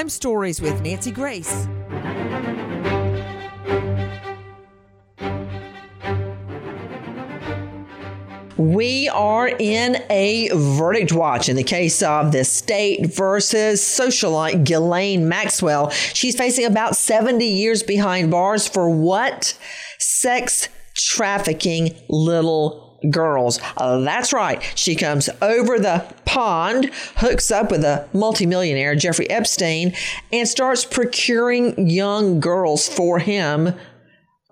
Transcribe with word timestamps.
Crime 0.00 0.08
Stories 0.08 0.62
with 0.62 0.80
Nancy 0.80 1.10
Grace. 1.10 1.68
We 8.56 9.10
are 9.10 9.48
in 9.48 10.02
a 10.08 10.48
verdict 10.54 11.12
watch 11.12 11.50
in 11.50 11.56
the 11.56 11.62
case 11.62 12.02
of 12.02 12.32
the 12.32 12.44
state 12.44 13.14
versus 13.14 13.82
socialite 13.82 14.64
Ghislaine 14.64 15.28
Maxwell. 15.28 15.90
She's 15.90 16.34
facing 16.34 16.64
about 16.64 16.96
70 16.96 17.44
years 17.44 17.82
behind 17.82 18.30
bars 18.30 18.66
for 18.66 18.88
what? 18.88 19.54
Sex 19.98 20.70
trafficking 20.94 21.94
little 22.08 22.89
girls. 23.08 23.60
Uh, 23.76 23.98
that's 24.00 24.32
right. 24.32 24.62
She 24.74 24.94
comes 24.94 25.30
over 25.40 25.78
the 25.78 26.04
pond, 26.24 26.90
hooks 27.16 27.50
up 27.50 27.70
with 27.70 27.84
a 27.84 28.08
multimillionaire, 28.12 28.94
Jeffrey 28.94 29.28
Epstein, 29.30 29.94
and 30.32 30.46
starts 30.46 30.84
procuring 30.84 31.88
young 31.88 32.40
girls 32.40 32.88
for 32.88 33.18
him 33.18 33.74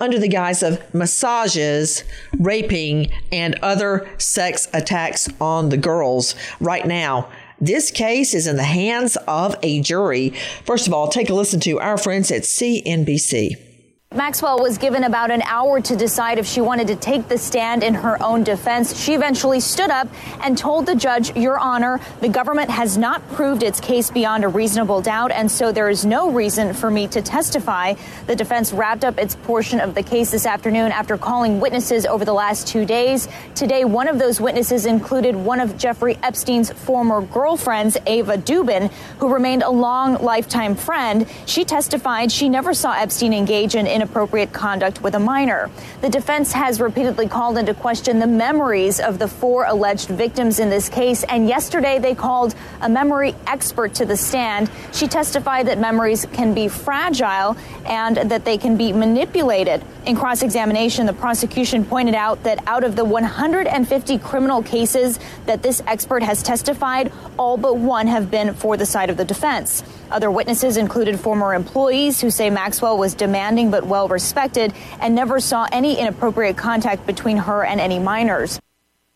under 0.01 0.19
the 0.19 0.29
guise 0.29 0.63
of 0.63 0.95
massages, 0.95 2.05
raping, 2.39 3.11
and 3.33 3.59
other 3.63 4.09
sex 4.19 4.69
attacks 4.73 5.29
on 5.41 5.69
the 5.69 5.77
girls. 5.77 6.35
Right 6.61 6.87
now, 6.87 7.29
this 7.61 7.91
case 7.91 8.35
is 8.35 8.47
in 8.47 8.57
the 8.57 8.63
hands 8.63 9.17
of 9.27 9.57
a 9.63 9.81
jury. 9.81 10.31
First 10.65 10.87
of 10.87 10.95
all, 10.95 11.09
take 11.09 11.29
a 11.29 11.35
listen 11.35 11.59
to 11.61 11.81
our 11.81 11.99
friends 11.99 12.31
at 12.31 12.43
CNBC. 12.43 13.68
Maxwell 14.15 14.59
was 14.59 14.79
given 14.79 15.05
about 15.05 15.31
an 15.31 15.43
hour 15.43 15.83
to 15.83 15.95
decide 15.95 16.39
if 16.39 16.47
she 16.47 16.63
wanted 16.63 16.87
to 16.87 16.97
take 16.97 17.29
the 17.29 17.37
stand 17.37 17.83
in 17.83 17.93
her 17.93 18.17
own 18.23 18.43
defense. 18.43 18.99
She 18.99 19.13
eventually 19.13 19.61
stood 19.61 19.91
up 19.91 20.09
and 20.41 20.57
told 20.57 20.87
the 20.87 20.95
judge, 20.95 21.37
Your 21.37 21.59
Honor, 21.59 22.01
the 22.23 22.29
government 22.31 22.71
has 22.71 22.97
not 22.97 23.21
proved 23.33 23.63
its 23.63 23.81
case 23.81 24.11
beyond 24.11 24.45
a 24.45 24.49
reasonable 24.49 25.03
doubt, 25.03 25.31
and 25.31 25.51
so 25.51 25.73
there 25.73 25.91
is 25.91 26.07
no 26.07 26.31
reason 26.31 26.73
for 26.73 26.91
me 26.91 27.07
to 27.09 27.21
testify. 27.21 27.93
The 28.27 28.35
defense 28.35 28.73
wrapped 28.73 29.05
up 29.05 29.19
its 29.19 29.37
portion 29.37 29.79
of 29.79 29.95
the 29.95 30.03
case 30.03 30.31
this 30.31 30.47
afternoon 30.47 30.91
after 30.91 31.19
calling 31.19 31.61
witnesses 31.61 32.07
over 32.07 32.25
the 32.25 32.33
last 32.33 32.67
two 32.67 32.87
days. 32.87 33.29
Today, 33.55 33.85
one 33.85 34.09
of 34.09 34.19
those 34.19 34.41
witnesses 34.41 34.87
included 34.87 35.37
one 35.37 35.61
of 35.61 35.77
Jeffrey 35.77 36.17
Epstein's 36.23 36.73
former 36.73 37.21
girlfriends, 37.21 37.99
Ava 38.07 38.39
Dubin, 38.39 38.91
who 39.19 39.31
remained 39.31 39.65
a 39.65 39.71
long 39.71 40.15
lifetime 40.15 40.75
friend. 40.75 41.29
She 41.45 41.67
testified 41.67 42.33
she 42.33 42.49
never 42.49 42.73
saw 42.73 42.95
Epstein 42.95 43.35
engage 43.35 43.75
in 43.75 43.98
inappropriate 43.99 44.53
conduct 44.53 45.03
with 45.03 45.17
a 45.17 45.19
minor. 45.19 45.69
The 46.03 46.09
defense 46.09 46.53
has 46.53 46.81
repeatedly 46.81 47.27
called 47.27 47.59
into 47.59 47.75
question 47.75 48.21
the 48.21 48.29
memories 48.29 49.01
of 49.01 49.19
the 49.19 49.27
four 49.27 49.65
alleged 49.65 50.09
victims 50.09 50.61
in 50.61 50.71
this 50.71 50.89
case, 50.89 51.25
and 51.25 51.49
yesterday 51.49 51.99
they 51.99 52.15
called 52.15 52.55
a 52.81 52.89
memory 52.89 53.35
expert 53.49 53.95
to 53.95 54.07
the 54.07 54.17
stand. 54.17 54.71
She 54.93 55.09
testified 55.09 55.67
that 55.67 55.79
memories 55.79 56.27
can 56.33 56.55
be 56.55 56.69
fragile 56.69 57.57
and 57.85 58.17
that 58.17 58.45
they 58.45 58.57
can 58.57 58.77
be 58.77 58.93
manipulated. 58.93 59.83
In 60.07 60.15
cross 60.15 60.43
examination, 60.43 61.07
the 61.07 61.13
prosecution 61.13 61.85
pointed 61.85 62.15
out 62.15 62.45
that 62.45 62.63
out 62.69 62.85
of 62.85 62.95
the 62.95 63.05
150 63.05 64.19
criminal 64.19 64.63
cases 64.63 65.19
that 65.47 65.63
this 65.63 65.83
expert 65.89 66.23
has 66.23 66.43
testified, 66.43 67.13
all 67.37 67.57
but 67.57 67.77
one 67.77 68.07
have 68.07 68.31
been 68.31 68.55
for 68.55 68.77
the 68.77 68.87
side 68.87 69.11
of 69.11 69.17
the 69.17 69.25
defense. 69.25 69.83
Other 70.11 70.31
witnesses 70.31 70.77
included 70.77 71.21
former 71.21 71.53
employees 71.53 72.21
who 72.21 72.31
say 72.31 72.49
Maxwell 72.49 72.97
was 72.97 73.15
demanding 73.15 73.71
but 73.71 73.85
well 73.89 74.09
respected 74.09 74.73
and 75.01 75.15
never 75.15 75.41
saw 75.41 75.67
any 75.73 75.99
inappropriate 75.99 76.57
contact 76.57 77.07
between 77.07 77.39
her 77.39 77.65
and 77.65 77.81
any 77.81 77.99
minors. 77.99 78.61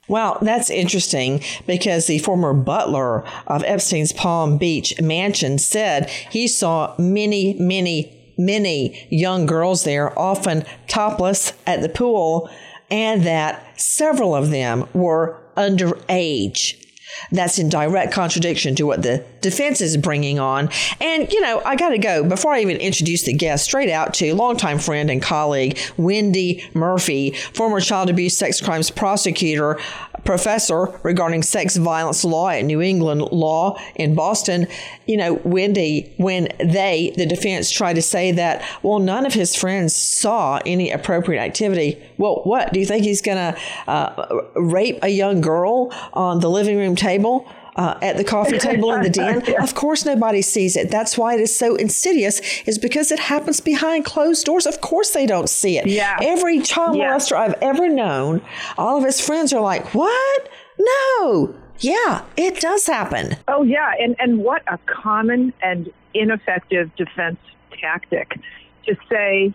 Well, 0.09 0.39
that's 0.43 0.69
interesting 0.69 1.43
because 1.67 2.07
the 2.07 2.19
former 2.19 2.53
butler 2.53 3.25
of 3.47 3.63
Epstein's 3.65 4.13
Palm 4.13 4.59
Beach 4.59 5.01
mansion 5.01 5.59
said 5.59 6.11
he 6.31 6.49
saw 6.49 6.95
many, 6.99 7.55
many, 7.59 8.35
many 8.37 9.07
young 9.11 9.47
girls 9.47 9.85
there, 9.85 10.19
often 10.19 10.65
topless 10.89 11.53
at 11.67 11.83
the 11.83 11.89
pool, 11.89 12.51
and 12.91 13.23
that 13.23 13.81
several 13.81 14.35
of 14.35 14.51
them 14.51 14.87
were 14.93 15.41
underage. 15.57 16.82
That's 17.31 17.59
in 17.59 17.69
direct 17.69 18.13
contradiction 18.13 18.75
to 18.77 18.85
what 18.85 19.03
the 19.03 19.25
defense 19.41 19.81
is 19.81 19.97
bringing 19.97 20.39
on. 20.39 20.71
And, 21.01 21.31
you 21.33 21.41
know, 21.41 21.63
I 21.65 21.77
got 21.77 21.91
to 21.91 21.99
go 21.99 22.25
before 22.25 22.53
I 22.53 22.61
even 22.61 22.77
introduce 22.77 23.23
the 23.23 23.35
guest 23.35 23.65
straight 23.65 23.91
out 23.91 24.15
to 24.15 24.35
longtime 24.35 24.79
friend 24.79 25.11
and 25.11 25.23
colleague, 25.23 25.79
Wendy 25.97 26.65
Murphy, 26.75 27.33
former 27.55 27.81
child 27.81 28.11
abuse 28.11 28.37
sex 28.37 28.61
crimes 28.61 28.91
prosecutor, 28.91 29.79
professor 30.25 31.01
regarding 31.03 31.43
sex 31.43 31.77
violence 31.77 32.25
law 32.25 32.49
at 32.49 32.65
New 32.65 32.81
England 32.81 33.23
Law 33.33 33.79
in 33.97 34.15
Boston. 34.15 34.67
You 35.07 35.17
know, 35.17 35.35
Wendy, 35.45 36.15
when 36.17 36.49
they, 36.59 37.13
the 37.17 37.27
defense, 37.27 37.71
tried 37.71 37.95
to 37.95 38.03
say 38.03 38.33
that, 38.33 38.63
well, 38.83 38.99
none 38.99 39.27
of 39.27 39.35
his 39.35 39.57
friends 39.57 39.95
saw 39.95 40.61
any 40.65 40.91
appropriate 40.91 41.41
activity. 41.41 42.03
Well, 42.19 42.43
what? 42.45 42.73
Do 42.73 42.81
you 42.81 42.87
think 42.87 43.05
he's 43.05 43.23
going 43.23 43.37
to 43.37 43.61
uh, 43.89 44.43
rape 44.55 45.01
a 45.03 45.09
young 45.09 45.41
girl 45.41 45.93
on 46.13 46.41
the 46.41 46.49
living 46.51 46.79
room 46.79 46.95
table? 47.03 47.47
uh, 47.77 47.99
at 48.03 48.17
the 48.17 48.25
coffee 48.25 48.59
table 48.69 48.93
in 48.93 49.03
the 49.03 49.11
den. 49.11 49.43
Of 49.61 49.75
course, 49.75 50.05
nobody 50.05 50.43
sees 50.43 50.77
it. 50.77 50.91
That's 50.91 51.17
why 51.17 51.35
it 51.35 51.41
is 51.41 51.57
so 51.57 51.75
insidious, 51.77 52.41
is 52.67 52.79
because 52.79 53.11
it 53.11 53.19
happens 53.19 53.61
behind 53.61 54.05
closed 54.05 54.45
doors. 54.45 54.67
Of 54.67 54.81
course, 54.81 55.11
they 55.11 55.27
don't 55.27 55.49
see 55.49 55.79
it. 55.79 55.87
Yeah. 55.87 56.19
Every 56.21 56.61
child 56.61 56.97
yeah. 56.97 57.13
molester 57.13 57.37
I've 57.37 57.55
ever 57.63 57.89
known, 57.89 58.43
all 58.77 58.99
of 58.99 59.05
his 59.05 59.21
friends 59.21 59.53
are 59.53 59.61
like, 59.61 59.95
"What? 59.95 60.49
No." 60.79 61.55
Yeah, 61.79 62.23
it 62.37 62.61
does 62.61 62.87
happen. 62.87 63.37
Oh 63.49 63.63
yeah, 63.63 63.93
and 63.99 64.15
and 64.19 64.39
what 64.39 64.63
a 64.69 64.79
common 64.87 65.53
and 65.63 65.91
ineffective 66.15 66.95
defense 66.97 67.39
tactic 67.81 68.39
to 68.87 68.95
say 69.11 69.55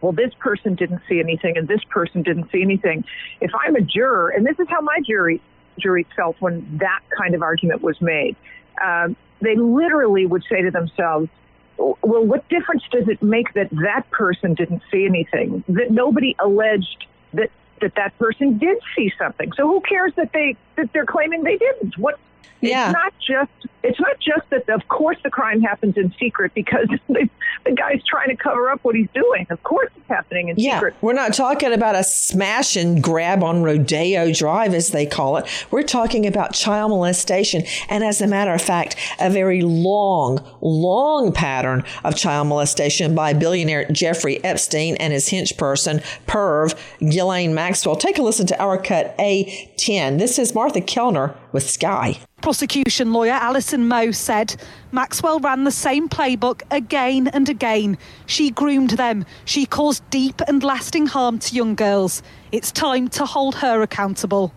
well, 0.00 0.12
this 0.12 0.34
person 0.38 0.74
didn't 0.74 1.00
see 1.08 1.18
anything 1.18 1.56
and 1.56 1.66
this 1.66 1.82
person 1.88 2.22
didn't 2.22 2.50
see 2.52 2.60
anything. 2.60 3.04
If 3.40 3.50
I'm 3.64 3.74
a 3.74 3.80
juror, 3.80 4.28
and 4.28 4.44
this 4.44 4.58
is 4.58 4.66
how 4.68 4.82
my 4.82 4.98
jury 5.06 5.40
jury 5.78 6.06
felt 6.16 6.36
when 6.40 6.78
that 6.78 7.00
kind 7.16 7.34
of 7.34 7.42
argument 7.42 7.82
was 7.82 8.00
made. 8.00 8.36
Um, 8.82 9.16
they 9.40 9.56
literally 9.56 10.26
would 10.26 10.44
say 10.48 10.62
to 10.62 10.70
themselves, 10.70 11.28
well, 11.76 12.24
what 12.24 12.48
difference 12.48 12.84
does 12.90 13.08
it 13.08 13.22
make 13.22 13.52
that 13.54 13.68
that 13.70 14.08
person 14.10 14.54
didn't 14.54 14.82
see 14.90 15.04
anything? 15.06 15.64
That 15.68 15.90
nobody 15.90 16.36
alleged 16.38 17.06
that 17.32 17.50
that 17.80 17.94
that 17.96 18.16
person 18.18 18.58
did 18.58 18.78
see 18.96 19.12
something. 19.18 19.52
So 19.56 19.66
who 19.66 19.80
cares 19.80 20.12
that 20.16 20.32
they 20.32 20.56
that 20.76 20.92
they're 20.92 21.06
claiming 21.06 21.42
they 21.42 21.58
didn't? 21.58 21.98
What 21.98 22.18
yeah. 22.60 22.90
It's 22.90 22.94
not 22.94 23.14
just 23.18 23.73
it's 23.84 24.00
not 24.00 24.18
just 24.18 24.48
that 24.50 24.68
of 24.70 24.88
course 24.88 25.18
the 25.22 25.30
crime 25.30 25.60
happens 25.60 25.96
in 25.96 26.12
secret 26.18 26.52
because 26.54 26.88
the, 27.08 27.28
the 27.64 27.72
guy's 27.72 28.02
trying 28.04 28.28
to 28.28 28.36
cover 28.36 28.70
up 28.70 28.82
what 28.82 28.96
he's 28.96 29.10
doing. 29.14 29.46
Of 29.50 29.62
course 29.62 29.90
it's 29.96 30.08
happening 30.08 30.48
in 30.48 30.56
yeah, 30.56 30.76
secret. 30.76 30.94
We're 31.02 31.12
not 31.12 31.34
talking 31.34 31.72
about 31.72 31.94
a 31.94 32.02
smash 32.02 32.76
and 32.76 33.02
grab 33.02 33.42
on 33.42 33.62
Rodeo 33.62 34.32
Drive 34.32 34.74
as 34.74 34.88
they 34.88 35.06
call 35.06 35.36
it. 35.36 35.46
We're 35.70 35.82
talking 35.82 36.26
about 36.26 36.54
child 36.54 36.90
molestation 36.90 37.62
and 37.90 38.02
as 38.02 38.20
a 38.20 38.26
matter 38.26 38.54
of 38.54 38.62
fact, 38.62 38.96
a 39.20 39.28
very 39.28 39.60
long, 39.62 40.44
long 40.62 41.32
pattern 41.32 41.84
of 42.04 42.16
child 42.16 42.48
molestation 42.48 43.14
by 43.14 43.34
billionaire 43.34 43.84
Jeffrey 43.90 44.42
Epstein 44.42 44.96
and 44.96 45.12
his 45.12 45.28
hench 45.28 45.56
person, 45.58 45.98
perv 46.26 46.74
Ghislaine 47.00 47.54
Maxwell. 47.54 47.96
Take 47.96 48.18
a 48.18 48.22
listen 48.22 48.46
to 48.46 48.60
our 48.60 48.78
cut 48.78 49.16
A10. 49.18 50.18
This 50.18 50.38
is 50.38 50.54
Martha 50.54 50.80
Kelner 50.80 51.36
with 51.52 51.68
Sky. 51.68 52.18
Prosecution 52.44 53.14
lawyer 53.14 53.32
Alison 53.32 53.88
Moe 53.88 54.10
said 54.10 54.56
Maxwell 54.92 55.40
ran 55.40 55.64
the 55.64 55.70
same 55.70 56.10
playbook 56.10 56.60
again 56.70 57.26
and 57.28 57.48
again. 57.48 57.96
She 58.26 58.50
groomed 58.50 58.90
them. 58.90 59.24
She 59.46 59.64
caused 59.64 60.02
deep 60.10 60.42
and 60.46 60.62
lasting 60.62 61.06
harm 61.06 61.38
to 61.38 61.54
young 61.54 61.74
girls. 61.74 62.22
It's 62.52 62.70
time 62.70 63.08
to 63.08 63.24
hold 63.24 63.54
her 63.54 63.80
accountable. 63.80 64.52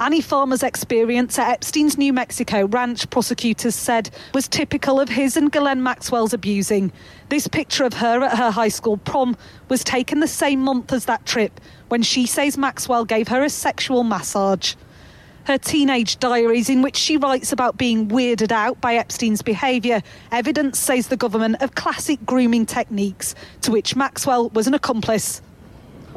Annie 0.00 0.20
Farmer's 0.20 0.64
experience 0.64 1.38
at 1.38 1.52
Epstein's 1.52 1.96
New 1.96 2.12
Mexico 2.12 2.66
ranch, 2.66 3.08
prosecutors 3.10 3.76
said, 3.76 4.10
was 4.34 4.48
typical 4.48 4.98
of 4.98 5.08
his 5.08 5.36
and 5.36 5.52
Ghislaine 5.52 5.84
Maxwell's 5.84 6.34
abusing. 6.34 6.90
This 7.28 7.46
picture 7.46 7.84
of 7.84 7.94
her 7.94 8.24
at 8.24 8.36
her 8.36 8.50
high 8.50 8.70
school 8.70 8.96
prom 8.96 9.36
was 9.68 9.84
taken 9.84 10.18
the 10.18 10.26
same 10.26 10.62
month 10.62 10.92
as 10.92 11.04
that 11.04 11.24
trip, 11.24 11.60
when 11.90 12.02
she 12.02 12.26
says 12.26 12.58
Maxwell 12.58 13.04
gave 13.04 13.28
her 13.28 13.44
a 13.44 13.50
sexual 13.50 14.02
massage 14.02 14.74
her 15.48 15.56
teenage 15.56 16.18
diaries, 16.18 16.68
in 16.68 16.82
which 16.82 16.96
she 16.96 17.16
writes 17.16 17.52
about 17.52 17.78
being 17.78 18.08
weirded 18.08 18.52
out 18.52 18.78
by 18.82 18.96
Epstein's 18.96 19.40
behaviour. 19.40 20.02
Evidence 20.30 20.78
says 20.78 21.08
the 21.08 21.16
government 21.16 21.56
of 21.62 21.74
classic 21.74 22.18
grooming 22.26 22.66
techniques, 22.66 23.34
to 23.62 23.72
which 23.72 23.96
Maxwell 23.96 24.50
was 24.50 24.66
an 24.66 24.74
accomplice. 24.74 25.40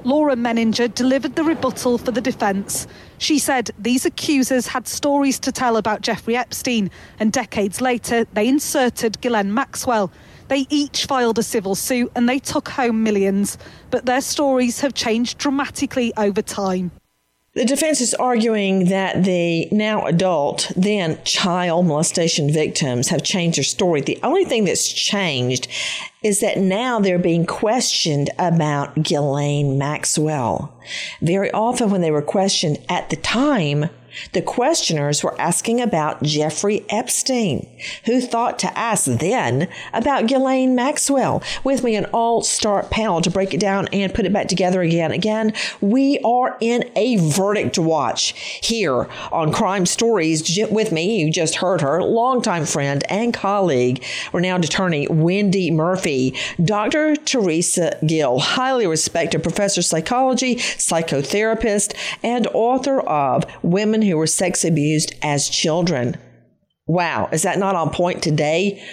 Laura 0.04 0.36
Menninger 0.36 0.94
delivered 0.94 1.38
the 1.38 1.46
rebuttal 1.46 1.98
for 1.98 2.12
the 2.12 2.20
defence. 2.20 2.88
She 3.20 3.40
said 3.40 3.72
these 3.80 4.06
accusers 4.06 4.68
had 4.68 4.86
stories 4.86 5.40
to 5.40 5.52
tell 5.54 5.78
about 5.78 6.02
Jeffrey 6.02 6.36
Epstein, 6.36 6.92
and 7.18 7.32
decades 7.32 7.80
later, 7.80 8.26
they 8.34 8.50
inserted 8.50 9.22
Ghislaine 9.22 9.54
Maxwell. 9.54 10.12
They 10.50 10.68
each 10.70 11.06
filed 11.06 11.40
a 11.40 11.44
civil 11.44 11.76
suit 11.76 12.12
and 12.16 12.28
they 12.28 12.40
took 12.40 12.68
home 12.68 13.02
millions, 13.02 13.58
but 13.92 14.06
their 14.06 14.20
stories 14.20 14.82
have 14.82 14.94
changed 14.94 15.38
dramatically 15.38 16.12
over 16.18 16.42
time. 16.42 16.92
The 17.54 17.66
defense 17.66 18.00
is 18.00 18.14
arguing 18.14 18.86
that 18.86 19.26
the 19.26 19.68
now 19.74 20.06
adult, 20.06 20.72
then 20.78 21.20
child 21.26 21.86
molestation 21.86 22.50
victims 22.50 23.10
have 23.10 23.24
changed 23.24 23.58
their 23.58 23.66
story. 23.66 24.00
The 24.00 24.20
only 24.24 24.46
thing 24.46 24.64
that's 24.64 24.90
changed 24.90 25.68
is 26.24 26.40
that 26.40 26.60
now 26.60 27.02
they're 27.02 27.20
being 27.20 27.46
questioned 27.46 28.30
about 28.40 29.04
Ghislaine 29.04 29.78
Maxwell. 29.78 30.74
Very 31.22 31.52
often, 31.52 31.90
when 31.90 32.00
they 32.00 32.12
were 32.12 32.22
questioned 32.22 32.78
at 32.88 33.10
the 33.10 33.18
time, 33.18 33.90
the 34.34 34.42
questioners 34.42 35.24
were 35.24 35.40
asking 35.40 35.82
about 35.82 36.24
Jeffrey 36.24 36.86
Epstein, 36.90 37.68
who 38.06 38.22
thought 38.22 38.60
to 38.60 38.78
ask 38.78 39.06
then 39.06 39.68
about 39.94 40.28
Ghislaine 40.28 40.76
Maxwell. 40.76 41.42
With 41.64 41.84
me, 41.84 41.96
an 41.96 42.06
all 42.06 42.42
star 42.42 42.84
panel 42.84 43.22
to 43.22 43.30
break 43.30 43.54
it 43.54 43.60
down 43.60 43.88
and 43.94 44.14
put 44.14 44.26
it 44.26 44.34
back 44.34 44.48
together 44.48 44.82
again. 44.82 45.12
Again, 45.12 45.54
we 45.80 46.20
are 46.20 46.58
in 46.60 46.90
a 46.96 47.18
verdict 47.18 47.78
watch 47.78 48.34
here 48.62 49.08
on 49.32 49.52
Crime 49.52 49.86
Stories. 49.86 50.60
With 50.70 50.92
me, 50.92 51.20
you 51.20 51.32
just 51.32 51.56
heard 51.56 51.82
her, 51.82 52.02
longtime 52.04 52.66
friend 52.66 53.04
and 53.10 53.34
colleague, 53.34 54.04
renowned 54.34 54.66
attorney 54.66 55.08
Wendy 55.08 55.72
Murphy, 55.72 56.36
Dr. 56.64 57.16
Teresa 57.16 57.98
Gil, 58.06 58.40
highly 58.40 58.88
respected 58.88 59.44
professor 59.44 59.82
of 59.82 59.86
psychology, 59.86 60.56
psychotherapist, 60.56 61.96
and 62.24 62.48
author 62.54 63.00
of 63.02 63.46
Women 63.62 64.01
who 64.02 64.18
were 64.18 64.28
sex 64.28 64.64
abused 64.66 65.16
as 65.22 65.50
children. 65.50 66.18
Wow, 66.88 67.30
is 67.32 67.44
that 67.44 67.60
not 67.60 67.76
on 67.76 67.92
point 67.92 68.24
today? 68.24 68.84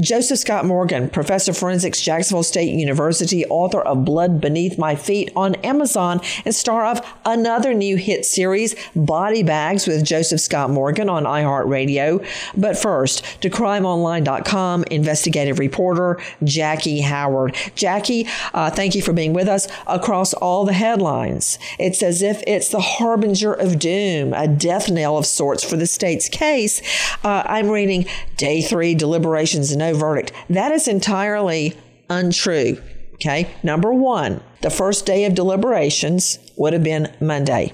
Joseph 0.00 0.38
Scott 0.38 0.64
Morgan, 0.64 1.10
professor 1.10 1.50
of 1.50 1.58
forensics, 1.58 2.00
Jacksonville 2.00 2.42
State 2.42 2.72
University, 2.72 3.44
author 3.44 3.82
of 3.82 4.02
Blood 4.02 4.40
Beneath 4.40 4.78
My 4.78 4.96
Feet 4.96 5.30
on 5.36 5.54
Amazon, 5.56 6.22
and 6.46 6.54
star 6.54 6.86
of 6.86 7.02
another 7.26 7.74
new 7.74 7.96
hit 7.96 8.24
series, 8.24 8.74
Body 8.96 9.42
Bags 9.42 9.86
with 9.86 10.06
Joseph 10.06 10.40
Scott 10.40 10.70
Morgan 10.70 11.10
on 11.10 11.24
iHeartRadio. 11.24 12.26
But 12.56 12.78
first, 12.78 13.22
to 13.42 13.50
crimeonline.com 13.50 14.84
investigative 14.90 15.58
reporter 15.58 16.18
Jackie 16.42 17.02
Howard. 17.02 17.54
Jackie, 17.74 18.26
uh, 18.54 18.70
thank 18.70 18.94
you 18.94 19.02
for 19.02 19.12
being 19.12 19.34
with 19.34 19.48
us 19.48 19.68
across 19.86 20.32
all 20.32 20.64
the 20.64 20.72
headlines. 20.72 21.58
It's 21.78 22.02
as 22.02 22.22
if 22.22 22.42
it's 22.46 22.70
the 22.70 22.80
harbinger 22.80 23.52
of 23.52 23.78
doom, 23.78 24.32
a 24.32 24.48
death 24.48 24.90
knell 24.90 25.18
of 25.18 25.26
sorts 25.26 25.62
for 25.62 25.76
the 25.76 25.86
state's 25.86 26.30
case. 26.30 26.80
Uh, 27.22 27.42
uh, 27.44 27.48
I'm 27.48 27.68
reading 27.68 28.06
day 28.36 28.62
three 28.62 28.94
deliberations, 28.94 29.74
no 29.76 29.94
verdict. 29.94 30.32
That 30.50 30.72
is 30.72 30.88
entirely 30.88 31.76
untrue. 32.08 32.80
Okay. 33.14 33.50
Number 33.62 33.92
one, 33.92 34.40
the 34.60 34.70
first 34.70 35.06
day 35.06 35.24
of 35.24 35.34
deliberations 35.34 36.38
would 36.56 36.72
have 36.72 36.82
been 36.82 37.14
Monday. 37.20 37.72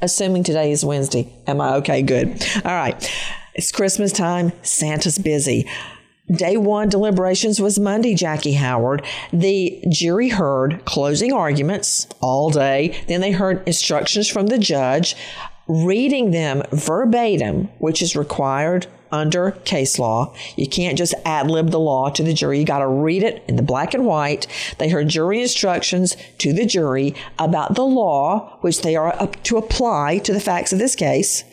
Assuming 0.00 0.44
today 0.44 0.72
is 0.72 0.84
Wednesday. 0.84 1.30
Am 1.46 1.60
I 1.60 1.74
okay? 1.76 2.02
Good. 2.02 2.42
All 2.64 2.72
right. 2.72 3.12
It's 3.54 3.72
Christmas 3.72 4.12
time. 4.12 4.52
Santa's 4.62 5.18
busy. 5.18 5.68
Day 6.30 6.56
one 6.56 6.88
deliberations 6.88 7.60
was 7.60 7.80
Monday, 7.80 8.14
Jackie 8.14 8.52
Howard. 8.52 9.04
The 9.32 9.82
jury 9.90 10.28
heard 10.28 10.84
closing 10.84 11.32
arguments 11.32 12.06
all 12.20 12.50
day. 12.50 13.02
Then 13.08 13.20
they 13.20 13.32
heard 13.32 13.66
instructions 13.66 14.28
from 14.28 14.46
the 14.46 14.58
judge 14.58 15.16
reading 15.70 16.32
them 16.32 16.62
verbatim, 16.72 17.68
which 17.78 18.02
is 18.02 18.16
required 18.16 18.88
under 19.12 19.52
case 19.64 19.98
law. 19.98 20.34
You 20.56 20.68
can't 20.68 20.98
just 20.98 21.14
ad 21.24 21.48
lib 21.48 21.70
the 21.70 21.78
law 21.78 22.10
to 22.10 22.22
the 22.22 22.34
jury. 22.34 22.58
You 22.58 22.64
got 22.64 22.80
to 22.80 22.88
read 22.88 23.22
it 23.22 23.44
in 23.46 23.56
the 23.56 23.62
black 23.62 23.94
and 23.94 24.04
white. 24.04 24.46
They 24.78 24.88
heard 24.88 25.08
jury 25.08 25.40
instructions 25.40 26.16
to 26.38 26.52
the 26.52 26.66
jury 26.66 27.14
about 27.38 27.76
the 27.76 27.84
law, 27.84 28.58
which 28.60 28.82
they 28.82 28.96
are 28.96 29.14
up 29.22 29.40
to 29.44 29.56
apply 29.58 30.18
to 30.18 30.32
the 30.32 30.40
facts 30.40 30.72
of 30.72 30.78
this 30.78 30.96
case 30.96 31.44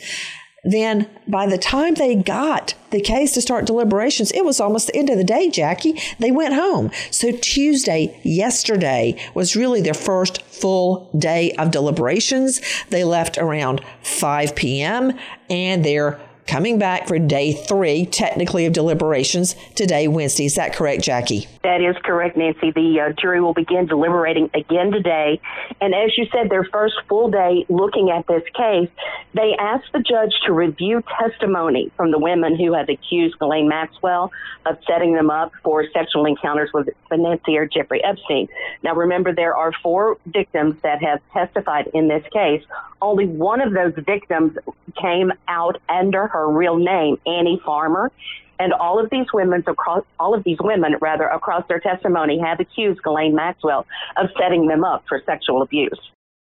then 0.67 1.07
by 1.27 1.47
the 1.47 1.57
time 1.57 1.93
they 1.93 2.15
got 2.15 2.73
the 2.91 3.01
case 3.01 3.33
to 3.33 3.41
start 3.41 3.65
deliberations, 3.65 4.31
it 4.31 4.43
was 4.43 4.59
almost 4.59 4.87
the 4.87 4.95
end 4.95 5.09
of 5.09 5.17
the 5.17 5.23
day, 5.23 5.49
Jackie. 5.49 5.99
They 6.19 6.31
went 6.31 6.53
home. 6.53 6.91
So 7.11 7.31
Tuesday, 7.31 8.19
yesterday, 8.23 9.17
was 9.33 9.55
really 9.55 9.81
their 9.81 9.93
first 9.93 10.41
full 10.43 11.09
day 11.17 11.53
of 11.53 11.71
deliberations. 11.71 12.61
They 12.89 13.03
left 13.03 13.37
around 13.37 13.81
5 14.03 14.55
p.m. 14.55 15.17
and 15.49 15.83
they're 15.85 16.19
coming 16.47 16.79
back 16.79 17.07
for 17.07 17.19
day 17.19 17.53
three, 17.53 18.05
technically, 18.05 18.65
of 18.65 18.73
deliberations 18.73 19.55
today, 19.75 20.07
Wednesday. 20.07 20.45
Is 20.45 20.55
that 20.55 20.73
correct, 20.73 21.03
Jackie? 21.03 21.47
That 21.67 21.81
is 21.81 21.97
correct, 22.01 22.37
Nancy. 22.37 22.71
The 22.71 23.01
uh, 23.01 23.11
jury 23.21 23.41
will 23.41 23.53
begin 23.53 23.87
deliberating 23.87 24.49
again 24.53 24.89
today. 24.89 25.41
And 25.81 25.93
as 25.93 26.17
you 26.17 26.25
said, 26.31 26.49
their 26.49 26.63
first 26.63 26.95
full 27.09 27.29
day 27.29 27.65
looking 27.67 28.09
at 28.09 28.25
this 28.25 28.43
case, 28.55 28.89
they 29.33 29.53
asked 29.59 29.91
the 29.91 29.99
judge 29.99 30.33
to 30.45 30.53
review 30.53 31.03
testimony 31.19 31.91
from 31.97 32.11
the 32.11 32.19
women 32.19 32.55
who 32.55 32.73
have 32.73 32.87
accused 32.87 33.37
Ghislaine 33.37 33.67
Maxwell 33.67 34.31
of 34.65 34.77
setting 34.87 35.13
them 35.13 35.29
up 35.29 35.51
for 35.61 35.83
sexual 35.91 36.25
encounters 36.25 36.69
with 36.73 36.87
financier 37.09 37.65
Jeffrey 37.65 38.01
Epstein. 38.01 38.47
Now, 38.81 38.95
remember, 38.95 39.35
there 39.35 39.53
are 39.53 39.73
four 39.83 40.17
victims 40.25 40.81
that 40.83 41.03
have 41.03 41.19
testified 41.33 41.91
in 41.93 42.07
this 42.07 42.23
case. 42.31 42.63
Only 43.01 43.25
one 43.25 43.59
of 43.59 43.73
those 43.73 43.93
victims 44.05 44.57
came 44.95 45.33
out 45.49 45.81
under 45.89 46.27
her 46.27 46.47
real 46.47 46.77
name, 46.77 47.19
Annie 47.25 47.61
Farmer. 47.65 48.09
And 48.59 48.73
all 48.73 48.99
of 49.03 49.09
these 49.09 49.27
women 49.33 49.63
across 49.67 50.03
all 50.19 50.33
of 50.33 50.43
these 50.43 50.57
women 50.59 50.95
rather 51.01 51.25
across 51.25 51.67
their 51.67 51.79
testimony 51.79 52.39
have 52.39 52.59
accused 52.59 53.01
Ghislaine 53.03 53.35
Maxwell 53.35 53.85
of 54.17 54.29
setting 54.39 54.67
them 54.67 54.83
up 54.83 55.03
for 55.07 55.21
sexual 55.25 55.61
abuse. 55.61 55.99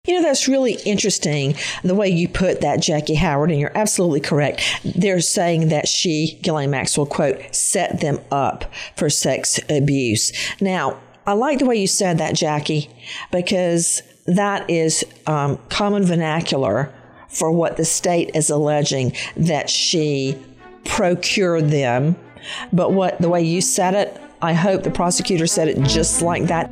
You 0.07 0.15
know, 0.15 0.21
that's 0.21 0.47
really 0.47 0.73
interesting 0.85 1.55
the 1.83 1.95
way 1.95 2.09
you 2.09 2.27
put 2.27 2.61
that, 2.61 2.79
Jackie 2.79 3.15
Howard, 3.15 3.49
and 3.49 3.59
you're 3.59 3.75
absolutely 3.75 4.19
correct. 4.19 4.61
They're 4.83 5.19
saying 5.19 5.69
that 5.69 5.87
she, 5.87 6.39
Ghislaine 6.43 6.69
Maxwell, 6.69 7.07
quote, 7.07 7.41
set 7.55 8.01
them 8.01 8.19
up 8.31 8.71
for 8.95 9.09
sex 9.09 9.59
abuse. 9.67 10.31
Now, 10.61 10.99
I 11.25 11.33
like 11.33 11.57
the 11.57 11.65
way 11.65 11.77
you 11.77 11.87
said 11.87 12.19
that, 12.19 12.35
Jackie, 12.35 12.87
because 13.31 14.03
that 14.27 14.69
is 14.69 15.03
um, 15.25 15.57
common 15.69 16.03
vernacular 16.03 16.93
for 17.29 17.51
what 17.51 17.77
the 17.77 17.85
state 17.85 18.29
is 18.35 18.51
alleging 18.51 19.13
that 19.35 19.69
she 19.69 20.37
procured 20.85 21.69
them. 21.69 22.15
But 22.71 22.93
what 22.93 23.19
the 23.19 23.29
way 23.29 23.43
you 23.43 23.61
said 23.61 23.93
it, 23.93 24.21
I 24.41 24.53
hope 24.53 24.83
the 24.83 24.91
prosecutor 24.91 25.47
said 25.47 25.67
it 25.67 25.81
just 25.83 26.21
like 26.21 26.43
that. 26.43 26.71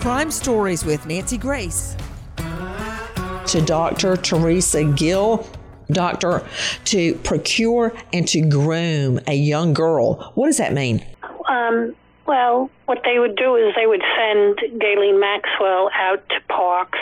Crime 0.00 0.30
Stories 0.30 0.84
with 0.84 1.04
Nancy 1.06 1.38
Grace. 1.38 1.96
To 2.36 3.62
Dr. 3.64 4.16
Teresa 4.16 4.84
Gil, 4.84 5.46
doctor 5.90 6.44
to 6.84 7.14
procure 7.16 7.92
and 8.12 8.26
to 8.28 8.40
groom 8.40 9.20
a 9.26 9.34
young 9.34 9.72
girl. 9.72 10.32
What 10.34 10.46
does 10.46 10.58
that 10.58 10.72
mean? 10.72 11.04
Um, 11.48 11.94
well, 12.26 12.70
what 12.86 13.02
they 13.04 13.18
would 13.18 13.36
do 13.36 13.56
is 13.56 13.74
they 13.76 13.86
would 13.86 14.02
send 14.16 14.80
Ghislaine 14.80 15.20
Maxwell 15.20 15.90
out 15.94 16.28
to 16.30 16.40
parks. 16.48 16.98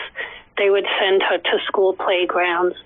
They 0.58 0.70
would 0.70 0.86
send 1.00 1.22
her 1.22 1.38
to 1.38 1.58
school 1.66 1.94
playgrounds. 1.94 2.76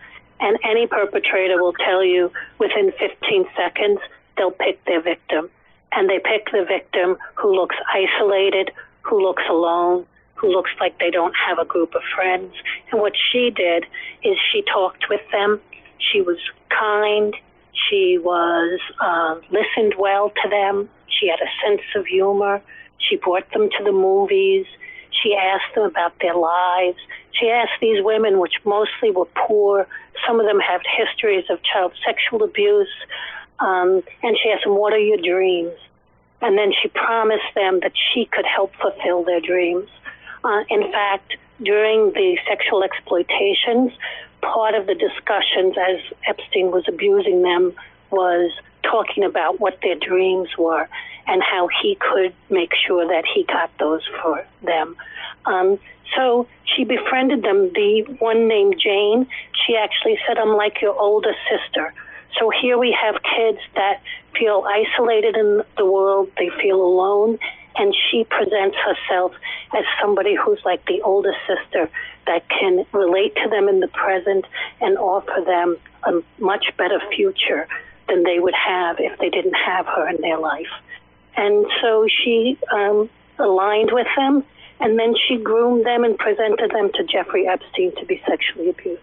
And 0.40 0.56
any 0.64 0.86
perpetrator 0.86 1.60
will 1.60 1.72
tell 1.72 2.04
you 2.04 2.30
within 2.58 2.92
15 2.92 3.46
seconds 3.56 3.98
they'll 4.36 4.52
pick 4.52 4.84
their 4.84 5.02
victim. 5.02 5.50
And 5.90 6.08
they 6.08 6.20
pick 6.20 6.46
the 6.52 6.64
victim 6.64 7.16
who 7.34 7.54
looks 7.54 7.74
isolated, 7.92 8.70
who 9.02 9.20
looks 9.20 9.42
alone, 9.50 10.06
who 10.36 10.52
looks 10.52 10.70
like 10.78 10.96
they 11.00 11.10
don't 11.10 11.34
have 11.34 11.58
a 11.58 11.64
group 11.64 11.94
of 11.96 12.02
friends. 12.14 12.54
And 12.92 13.00
what 13.00 13.14
she 13.16 13.50
did 13.50 13.84
is 14.22 14.36
she 14.52 14.62
talked 14.62 15.08
with 15.08 15.22
them 15.32 15.60
she 15.98 16.20
was 16.20 16.38
kind. 16.70 17.34
She 17.88 18.18
was 18.18 18.80
uh, 19.00 19.36
listened 19.50 19.94
well 19.98 20.30
to 20.42 20.48
them. 20.48 20.88
She 21.18 21.28
had 21.28 21.40
a 21.40 21.50
sense 21.64 21.82
of 21.94 22.06
humor. 22.06 22.60
She 22.98 23.16
brought 23.16 23.50
them 23.52 23.68
to 23.70 23.84
the 23.84 23.92
movies. 23.92 24.66
She 25.22 25.34
asked 25.34 25.74
them 25.74 25.84
about 25.84 26.12
their 26.20 26.34
lives. 26.34 26.98
She 27.32 27.48
asked 27.50 27.80
these 27.80 28.02
women, 28.02 28.38
which 28.38 28.54
mostly 28.64 29.10
were 29.10 29.28
poor, 29.46 29.86
some 30.26 30.40
of 30.40 30.46
them 30.46 30.60
had 30.60 30.80
histories 30.96 31.44
of 31.50 31.62
child 31.62 31.92
sexual 32.04 32.42
abuse, 32.42 32.92
um, 33.60 34.02
and 34.22 34.36
she 34.42 34.50
asked 34.50 34.64
them, 34.64 34.76
What 34.76 34.92
are 34.92 34.98
your 34.98 35.18
dreams? 35.18 35.72
And 36.40 36.56
then 36.56 36.72
she 36.80 36.88
promised 36.88 37.54
them 37.54 37.80
that 37.80 37.92
she 38.12 38.26
could 38.26 38.46
help 38.46 38.72
fulfill 38.76 39.24
their 39.24 39.40
dreams. 39.40 39.88
Uh, 40.44 40.62
in 40.68 40.90
fact, 40.92 41.36
during 41.62 42.12
the 42.12 42.38
sexual 42.46 42.84
exploitations, 42.84 43.92
part 44.40 44.74
of 44.74 44.86
the 44.86 44.94
discussions 44.94 45.74
as 45.76 45.98
Epstein 46.26 46.70
was 46.70 46.84
abusing 46.86 47.42
them 47.42 47.74
was 48.10 48.52
talking 48.90 49.24
about 49.24 49.60
what 49.60 49.78
their 49.82 49.94
dreams 49.96 50.48
were 50.58 50.88
and 51.26 51.42
how 51.42 51.68
he 51.82 51.96
could 51.96 52.34
make 52.50 52.72
sure 52.86 53.06
that 53.06 53.24
he 53.32 53.44
got 53.44 53.70
those 53.78 54.02
for 54.22 54.44
them. 54.62 54.96
Um, 55.44 55.78
so 56.16 56.48
she 56.64 56.84
befriended 56.84 57.42
them. 57.42 57.70
The 57.74 58.02
one 58.18 58.48
named 58.48 58.76
Jane, 58.82 59.26
she 59.66 59.76
actually 59.76 60.18
said, 60.26 60.38
I'm 60.38 60.56
like 60.56 60.80
your 60.80 60.98
older 60.98 61.34
sister. 61.50 61.92
So 62.38 62.50
here 62.50 62.78
we 62.78 62.96
have 63.00 63.16
kids 63.22 63.58
that 63.74 64.00
feel 64.38 64.64
isolated 64.66 65.36
in 65.36 65.62
the 65.76 65.84
world, 65.84 66.30
they 66.38 66.50
feel 66.60 66.80
alone, 66.80 67.38
and 67.76 67.94
she 68.10 68.24
presents 68.24 68.76
herself 68.76 69.32
as 69.76 69.84
somebody 70.00 70.34
who's 70.34 70.60
like 70.64 70.84
the 70.86 71.00
older 71.02 71.34
sister 71.46 71.90
that 72.26 72.48
can 72.48 72.84
relate 72.92 73.34
to 73.36 73.48
them 73.48 73.68
in 73.68 73.80
the 73.80 73.88
present 73.88 74.44
and 74.80 74.98
offer 74.98 75.42
them 75.44 75.76
a 76.04 76.22
much 76.42 76.66
better 76.76 77.00
future 77.14 77.66
than 78.08 78.22
they 78.22 78.38
would 78.38 78.54
have 78.54 78.96
if 78.98 79.18
they 79.18 79.30
didn't 79.30 79.54
have 79.54 79.86
her 79.86 80.08
in 80.08 80.20
their 80.20 80.38
life. 80.38 80.70
And 81.36 81.66
so 81.80 82.06
she 82.08 82.58
um, 82.72 83.08
aligned 83.38 83.90
with 83.92 84.08
them, 84.16 84.44
and 84.80 84.98
then 84.98 85.14
she 85.26 85.36
groomed 85.36 85.86
them 85.86 86.04
and 86.04 86.18
presented 86.18 86.70
them 86.70 86.90
to 86.94 87.04
Jeffrey 87.04 87.46
Epstein 87.46 87.94
to 87.96 88.06
be 88.06 88.22
sexually 88.26 88.70
abused. 88.70 89.02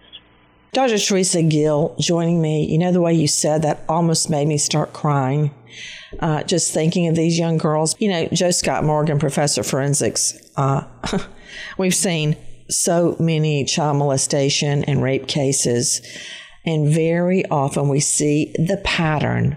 Dr. 0.72 0.98
Teresa 0.98 1.42
Gil 1.42 1.96
joining 1.98 2.42
me. 2.42 2.66
You 2.66 2.76
know, 2.76 2.92
the 2.92 3.00
way 3.00 3.14
you 3.14 3.26
said 3.26 3.62
that 3.62 3.82
almost 3.88 4.28
made 4.28 4.46
me 4.46 4.58
start 4.58 4.92
crying. 4.92 5.54
Uh, 6.20 6.42
just 6.42 6.72
thinking 6.72 7.08
of 7.08 7.16
these 7.16 7.38
young 7.38 7.56
girls. 7.56 7.96
You 7.98 8.10
know, 8.10 8.28
Joe 8.32 8.50
Scott 8.50 8.84
Morgan, 8.84 9.18
professor 9.18 9.62
of 9.62 9.66
forensics, 9.66 10.38
uh, 10.56 10.84
we've 11.78 11.94
seen 11.94 12.36
so 12.68 13.16
many 13.18 13.64
child 13.64 13.96
molestation 13.96 14.84
and 14.84 15.02
rape 15.02 15.26
cases, 15.26 16.02
and 16.66 16.88
very 16.88 17.46
often 17.46 17.88
we 17.88 18.00
see 18.00 18.52
the 18.58 18.80
pattern. 18.84 19.56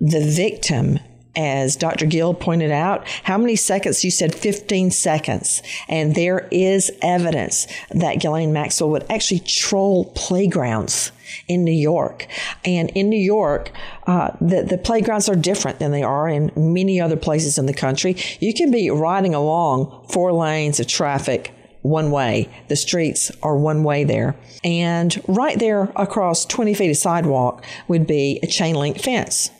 The 0.00 0.20
victim 0.20 0.98
as 1.36 1.76
Dr. 1.76 2.06
Gil 2.06 2.32
pointed 2.32 2.70
out, 2.70 3.06
how 3.24 3.36
many 3.36 3.56
seconds? 3.56 4.04
You 4.04 4.10
said 4.10 4.34
15 4.34 4.90
seconds. 4.90 5.62
And 5.88 6.14
there 6.14 6.48
is 6.50 6.90
evidence 7.02 7.66
that 7.90 8.20
Ghislaine 8.20 8.52
Maxwell 8.52 8.90
would 8.90 9.04
actually 9.10 9.40
troll 9.40 10.06
playgrounds 10.14 11.12
in 11.46 11.62
New 11.64 11.72
York. 11.72 12.26
And 12.64 12.90
in 12.90 13.10
New 13.10 13.20
York, 13.20 13.70
uh, 14.06 14.30
the, 14.40 14.62
the 14.62 14.78
playgrounds 14.78 15.28
are 15.28 15.36
different 15.36 15.78
than 15.78 15.90
they 15.90 16.02
are 16.02 16.28
in 16.28 16.50
many 16.56 17.00
other 17.00 17.16
places 17.16 17.58
in 17.58 17.66
the 17.66 17.74
country. 17.74 18.16
You 18.40 18.54
can 18.54 18.70
be 18.70 18.90
riding 18.90 19.34
along 19.34 20.06
four 20.08 20.32
lanes 20.32 20.80
of 20.80 20.86
traffic 20.86 21.52
one 21.86 22.10
way. 22.10 22.48
The 22.68 22.76
streets 22.76 23.30
are 23.42 23.56
one 23.56 23.84
way 23.84 24.04
there. 24.04 24.36
And 24.64 25.22
right 25.28 25.58
there 25.58 25.92
across 25.96 26.44
20 26.44 26.74
feet 26.74 26.90
of 26.90 26.96
sidewalk 26.96 27.64
would 27.88 28.06
be 28.06 28.40
a 28.42 28.46
chain 28.46 28.74
link 28.74 29.00
fence. 29.00 29.50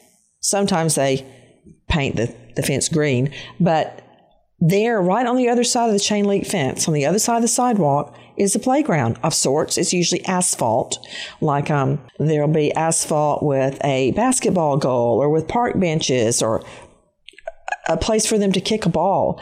Sometimes 0.41 0.95
they 0.95 1.27
paint 1.89 2.17
the, 2.17 2.35
the 2.57 2.63
fence 2.63 2.89
green, 2.89 3.33
but 3.61 4.03
there, 4.59 5.01
right 5.03 5.27
on 5.27 5.37
the 5.37 5.49
other 5.49 5.65
side 5.65 5.89
of 5.89 5.93
the 5.93 6.01
chain 6.01 6.25
link 6.25 6.47
fence, 6.47 6.89
on 6.89 6.95
the 6.95 7.05
other 7.05 7.19
side 7.19 7.37
of 7.37 7.43
the 7.43 7.49
sidewalk, 7.49 8.17
is 8.39 8.55
a 8.55 8.59
playground 8.59 9.19
of 9.23 9.35
sorts. 9.35 9.77
It's 9.77 9.93
usually 9.93 10.25
asphalt, 10.27 10.99
like 11.41 11.71
um, 11.71 12.01
there'll 12.19 12.49
be 12.49 12.73
asphalt 12.73 13.43
with 13.43 13.79
a 13.85 14.13
basketball 14.13 14.79
goal 14.79 15.23
or 15.23 15.29
with 15.29 15.49
park 15.49 15.79
benches 15.79 16.43
or 16.43 16.65
a 17.89 17.97
place 17.97 18.27
for 18.27 18.39
them 18.39 18.53
to 18.53 18.61
kick 18.61 18.87
a 18.87 18.91
ball. 18.91 19.41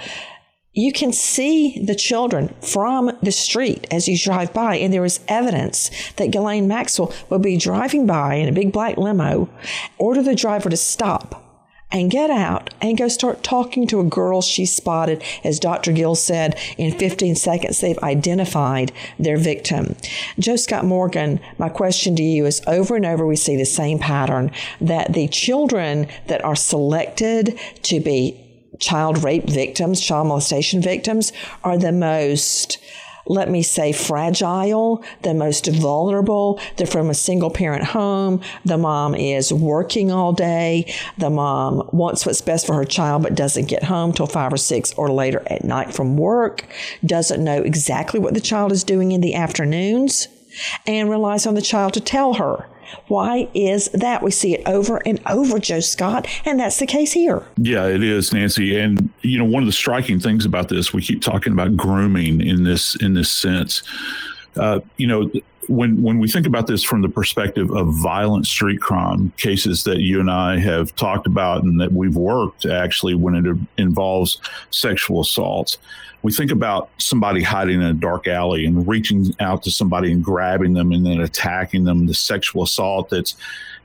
You 0.74 0.92
can 0.92 1.12
see 1.12 1.78
the 1.78 1.94
children 1.94 2.52
from 2.60 3.16
the 3.22 3.30
street 3.30 3.86
as 3.92 4.08
you 4.08 4.18
drive 4.18 4.52
by, 4.52 4.74
and 4.76 4.92
there 4.92 5.04
is 5.04 5.20
evidence 5.28 5.90
that 6.16 6.32
Ghislaine 6.32 6.66
Maxwell 6.66 7.12
will 7.30 7.38
be 7.38 7.56
driving 7.56 8.06
by 8.06 8.34
in 8.34 8.48
a 8.48 8.52
big 8.52 8.72
black 8.72 8.96
limo, 8.96 9.48
order 9.98 10.20
the 10.20 10.34
driver 10.34 10.68
to 10.68 10.76
stop 10.76 11.40
and 11.92 12.10
get 12.10 12.28
out 12.28 12.74
and 12.80 12.98
go 12.98 13.06
start 13.06 13.44
talking 13.44 13.86
to 13.86 14.00
a 14.00 14.04
girl 14.04 14.42
she 14.42 14.66
spotted. 14.66 15.22
As 15.44 15.60
Dr. 15.60 15.92
Gil 15.92 16.16
said, 16.16 16.58
in 16.76 16.98
15 16.98 17.36
seconds, 17.36 17.80
they've 17.80 17.98
identified 18.00 18.90
their 19.16 19.36
victim. 19.36 19.94
Joe 20.40 20.56
Scott 20.56 20.84
Morgan, 20.84 21.38
my 21.56 21.68
question 21.68 22.16
to 22.16 22.22
you 22.22 22.46
is 22.46 22.60
over 22.66 22.96
and 22.96 23.06
over, 23.06 23.24
we 23.24 23.36
see 23.36 23.56
the 23.56 23.64
same 23.64 24.00
pattern 24.00 24.50
that 24.80 25.12
the 25.12 25.28
children 25.28 26.08
that 26.26 26.44
are 26.44 26.56
selected 26.56 27.56
to 27.82 28.00
be 28.00 28.43
child 28.78 29.22
rape 29.22 29.48
victims, 29.48 30.00
child 30.00 30.28
molestation 30.28 30.80
victims, 30.80 31.32
are 31.62 31.78
the 31.78 31.92
most 31.92 32.78
let 33.26 33.50
me 33.50 33.62
say, 33.62 33.92
fragile, 33.92 35.02
the 35.22 35.34
most 35.34 35.66
vulnerable. 35.66 36.60
They're 36.76 36.86
from 36.86 37.10
a 37.10 37.14
single 37.14 37.50
parent 37.50 37.84
home. 37.84 38.42
The 38.64 38.76
mom 38.76 39.14
is 39.14 39.52
working 39.52 40.12
all 40.12 40.32
day. 40.32 40.92
The 41.18 41.30
mom 41.30 41.88
wants 41.92 42.26
what's 42.26 42.40
best 42.42 42.66
for 42.66 42.74
her 42.74 42.84
child, 42.84 43.22
but 43.22 43.34
doesn't 43.34 43.68
get 43.68 43.84
home 43.84 44.12
till 44.12 44.26
five 44.26 44.52
or 44.52 44.58
six 44.58 44.92
or 44.94 45.10
later 45.10 45.42
at 45.46 45.64
night 45.64 45.94
from 45.94 46.16
work, 46.16 46.66
doesn't 47.04 47.42
know 47.42 47.62
exactly 47.62 48.20
what 48.20 48.34
the 48.34 48.40
child 48.40 48.72
is 48.72 48.84
doing 48.84 49.12
in 49.12 49.20
the 49.20 49.34
afternoons, 49.34 50.28
and 50.86 51.10
relies 51.10 51.46
on 51.46 51.54
the 51.54 51.62
child 51.62 51.94
to 51.94 52.00
tell 52.00 52.34
her 52.34 52.68
why 53.08 53.48
is 53.54 53.88
that? 53.88 54.22
We 54.22 54.30
see 54.30 54.54
it 54.54 54.66
over 54.66 54.98
and 55.06 55.20
over, 55.26 55.58
Joe 55.58 55.80
Scott, 55.80 56.26
and 56.44 56.60
that's 56.60 56.78
the 56.78 56.86
case 56.86 57.12
here. 57.12 57.44
Yeah, 57.56 57.86
it 57.86 58.02
is, 58.02 58.32
Nancy. 58.32 58.78
And 58.78 59.10
you 59.22 59.38
know, 59.38 59.44
one 59.44 59.62
of 59.62 59.66
the 59.66 59.72
striking 59.72 60.20
things 60.20 60.44
about 60.44 60.68
this, 60.68 60.92
we 60.92 61.02
keep 61.02 61.22
talking 61.22 61.52
about 61.52 61.76
grooming 61.76 62.40
in 62.40 62.64
this 62.64 62.96
in 62.96 63.14
this 63.14 63.30
sense. 63.30 63.82
Uh, 64.56 64.80
you 64.96 65.06
know, 65.06 65.30
when 65.68 66.02
when 66.02 66.18
we 66.18 66.28
think 66.28 66.46
about 66.46 66.66
this 66.66 66.82
from 66.82 67.02
the 67.02 67.08
perspective 67.08 67.70
of 67.70 67.88
violent 68.02 68.46
street 68.46 68.80
crime 68.80 69.32
cases 69.36 69.84
that 69.84 69.98
you 69.98 70.20
and 70.20 70.30
I 70.30 70.58
have 70.58 70.94
talked 70.96 71.26
about 71.26 71.62
and 71.62 71.80
that 71.80 71.92
we've 71.92 72.16
worked 72.16 72.66
actually 72.66 73.14
when 73.14 73.34
it 73.34 73.56
involves 73.78 74.40
sexual 74.70 75.20
assaults, 75.20 75.78
we 76.22 76.32
think 76.32 76.50
about 76.50 76.90
somebody 76.98 77.42
hiding 77.42 77.80
in 77.80 77.86
a 77.86 77.94
dark 77.94 78.28
alley 78.28 78.66
and 78.66 78.86
reaching 78.86 79.34
out 79.40 79.62
to 79.62 79.70
somebody 79.70 80.12
and 80.12 80.22
grabbing 80.22 80.74
them 80.74 80.92
and 80.92 81.06
then 81.06 81.20
attacking 81.20 81.84
them. 81.84 82.06
The 82.06 82.14
sexual 82.14 82.62
assault 82.62 83.10
that's 83.10 83.34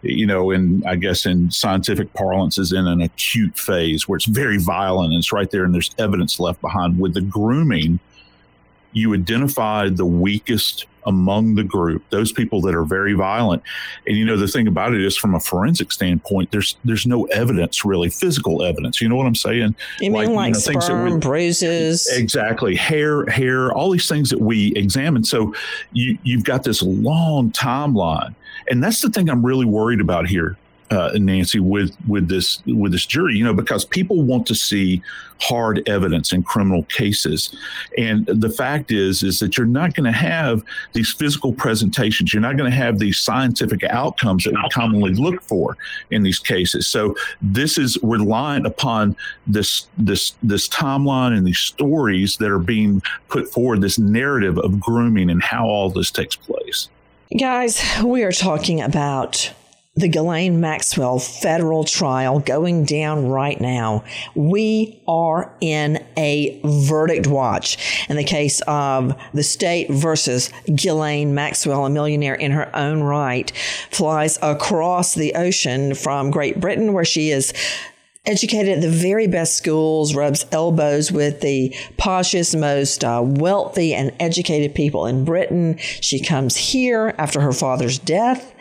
you 0.02 0.26
know, 0.26 0.52
in 0.52 0.84
I 0.86 0.96
guess 0.96 1.26
in 1.26 1.52
scientific 1.52 2.14
parlance, 2.14 2.58
is 2.58 2.72
in 2.72 2.88
an 2.88 3.02
acute 3.02 3.58
phase 3.58 4.08
where 4.08 4.18
it's 4.18 4.26
very 4.26 4.58
violent 4.58 5.14
and 5.14 5.20
it's 5.20 5.34
right 5.34 5.50
there 5.52 5.66
and 5.66 5.74
there's 5.74 5.94
evidence 5.98 6.40
left 6.40 6.62
behind. 6.62 7.00
With 7.00 7.14
the 7.14 7.22
grooming, 7.22 8.00
you 8.92 9.14
identify 9.14 9.90
the 9.90 10.06
weakest 10.06 10.86
among 11.06 11.56
the 11.56 11.64
group, 11.64 12.04
those 12.10 12.32
people 12.32 12.62
that 12.62 12.76
are 12.76 12.84
very 12.84 13.14
violent. 13.14 13.64
And 14.06 14.18
you 14.18 14.26
know, 14.26 14.38
the 14.38 14.48
thing 14.48 14.68
about 14.68 14.94
it 14.94 15.02
is 15.02 15.18
from 15.18 15.34
a 15.34 15.40
forensic 15.40 15.92
standpoint, 15.92 16.52
there's 16.52 16.78
there's 16.84 17.06
no 17.06 17.26
evidence 17.26 17.86
really, 17.86 18.10
physical 18.10 18.64
evidence. 18.64 19.02
You 19.02 19.10
know 19.10 19.16
what 19.16 19.26
I'm 19.26 19.36
saying? 19.36 19.76
You 20.00 20.12
like, 20.12 20.28
mean 20.28 20.36
like 20.36 20.56
you 20.56 20.74
know, 20.74 20.80
sperm, 20.80 21.14
we, 21.14 21.20
bruises? 21.20 22.10
Exactly. 22.12 22.76
Hair, 22.76 23.26
hair, 23.26 23.72
all 23.72 23.92
these 23.92 24.08
things 24.08 24.30
that 24.30 24.40
we 24.40 24.74
examine. 24.76 25.24
So 25.24 25.54
you 25.94 26.18
you've 26.24 26.44
got 26.44 26.64
this 26.64 26.82
long 26.82 27.52
timeline. 27.52 28.36
And 28.70 28.84
that's 28.84 29.02
the 29.02 29.10
thing 29.10 29.30
I'm 29.30 29.44
really 29.44 29.66
worried 29.66 30.02
about 30.02 30.28
here 30.28 30.58
uh, 30.92 31.12
Nancy, 31.16 31.60
with 31.60 31.96
with 32.08 32.28
this 32.28 32.62
with 32.66 32.92
this 32.92 33.06
jury, 33.06 33.36
you 33.36 33.44
know, 33.44 33.54
because 33.54 33.86
people 33.86 34.24
want 34.24 34.48
to 34.48 34.56
see 34.56 35.02
hard 35.42 35.88
evidence 35.88 36.34
in 36.34 36.44
criminal 36.44 36.84
cases, 36.84 37.56
and 37.98 38.26
the 38.26 38.50
fact 38.50 38.92
is 38.92 39.22
is 39.22 39.40
that 39.40 39.58
you're 39.58 39.68
not 39.68 39.94
going 39.94 40.12
to 40.12 40.18
have 40.18 40.64
these 40.94 41.12
physical 41.12 41.54
presentations. 41.54 42.34
You're 42.34 42.42
not 42.42 42.58
going 42.58 42.70
to 42.70 42.76
have 42.76 43.00
these 43.00 43.20
scientific 43.20 43.84
outcomes 43.84 44.46
that 44.46 44.54
we 44.54 44.70
commonly 44.70 45.14
look 45.14 45.42
for 45.44 45.78
in 46.12 46.24
these 46.24 46.40
cases. 46.40 46.88
So 46.88 47.16
this 47.42 47.78
is 47.78 47.98
reliant 48.02 48.66
upon 48.66 49.16
this 49.46 49.88
this 49.98 50.34
this 50.42 50.68
timeline 50.68 51.38
and 51.38 51.46
these 51.46 51.60
stories 51.60 52.38
that 52.38 52.50
are 52.50 52.60
being 52.60 53.02
put 53.28 53.48
forward. 53.48 53.82
This 53.82 54.00
narrative 54.00 54.58
of 54.58 54.80
grooming 54.80 55.30
and 55.30 55.44
how 55.44 55.68
all 55.68 55.90
this 55.90 56.10
takes 56.10 56.36
place. 56.36 56.90
Guys, 57.38 57.80
we 58.04 58.24
are 58.24 58.32
talking 58.32 58.82
about 58.82 59.54
the 59.96 60.08
Ghislaine 60.08 60.62
Maxwell 60.62 61.20
federal 61.20 61.84
trial 61.84 62.40
going 62.40 62.86
down 62.86 63.28
right 63.28 63.60
now. 63.60 64.04
We 64.34 65.02
are 65.08 65.54
in 65.60 66.06
a 66.16 66.62
verdict 66.64 67.28
watch 67.28 68.06
in 68.08 68.16
the 68.16 68.24
case 68.24 68.62
of 68.68 69.20
the 69.34 69.44
state 69.44 69.90
versus 69.90 70.52
Ghislaine 70.74 71.34
Maxwell, 71.34 71.86
a 71.86 71.90
millionaire 71.90 72.36
in 72.36 72.52
her 72.52 72.74
own 72.76 73.02
right, 73.02 73.52
flies 73.92 74.40
across 74.42 75.16
the 75.16 75.34
ocean 75.36 75.96
from 75.96 76.32
Great 76.32 76.62
Britain, 76.62 76.94
where 76.94 77.06
she 77.06 77.32
is 77.32 77.54
educated 78.26 78.78
at 78.78 78.82
the 78.82 78.90
very 78.90 79.28
best 79.28 79.56
schools, 79.56 80.14
rubs 80.14 80.46
elbows 80.52 81.12
with 81.12 81.40
the 81.42 81.74
poshest, 81.98 82.60
most 82.60 83.04
uh, 83.04 83.22
wealthy 83.24 83.94
and 83.94 84.12
educated 84.20 84.76
people 84.76 85.06
in 85.06 85.24
Britain. 85.24 85.78
She 85.78 86.22
comes 86.22 86.56
here 86.56 87.16
after 87.18 87.40
her 87.42 87.54
father's 87.54 87.98
death 87.98 88.54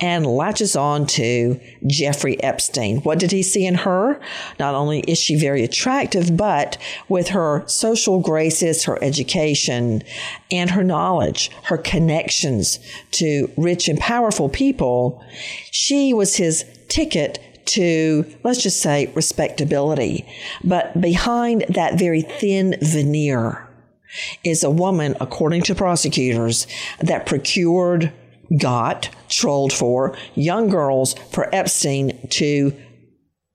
and 0.00 0.26
latches 0.26 0.74
on 0.74 1.06
to 1.06 1.60
Jeffrey 1.86 2.42
Epstein. 2.42 2.98
What 2.98 3.20
did 3.20 3.30
he 3.30 3.42
see 3.42 3.64
in 3.64 3.76
her? 3.76 4.20
Not 4.58 4.74
only 4.74 5.00
is 5.00 5.18
she 5.18 5.36
very 5.36 5.62
attractive, 5.62 6.36
but 6.36 6.76
with 7.08 7.28
her 7.28 7.62
social 7.66 8.20
graces, 8.20 8.84
her 8.84 9.02
education, 9.02 10.02
and 10.50 10.70
her 10.70 10.84
knowledge, 10.84 11.50
her 11.64 11.78
connections 11.78 12.80
to 13.12 13.50
rich 13.56 13.88
and 13.88 13.98
powerful 13.98 14.48
people, 14.48 15.24
she 15.70 16.12
was 16.12 16.36
his 16.36 16.64
ticket 16.88 17.53
to, 17.66 18.24
let's 18.42 18.62
just 18.62 18.80
say, 18.80 19.10
respectability. 19.14 20.26
But 20.62 21.00
behind 21.00 21.64
that 21.68 21.98
very 21.98 22.22
thin 22.22 22.76
veneer 22.80 23.68
is 24.44 24.62
a 24.62 24.70
woman, 24.70 25.16
according 25.20 25.62
to 25.62 25.74
prosecutors, 25.74 26.66
that 27.00 27.26
procured 27.26 28.12
got 28.58 29.10
trolled 29.28 29.72
for 29.72 30.16
young 30.34 30.68
girls 30.68 31.14
for 31.30 31.52
Epstein 31.54 32.28
to 32.28 32.72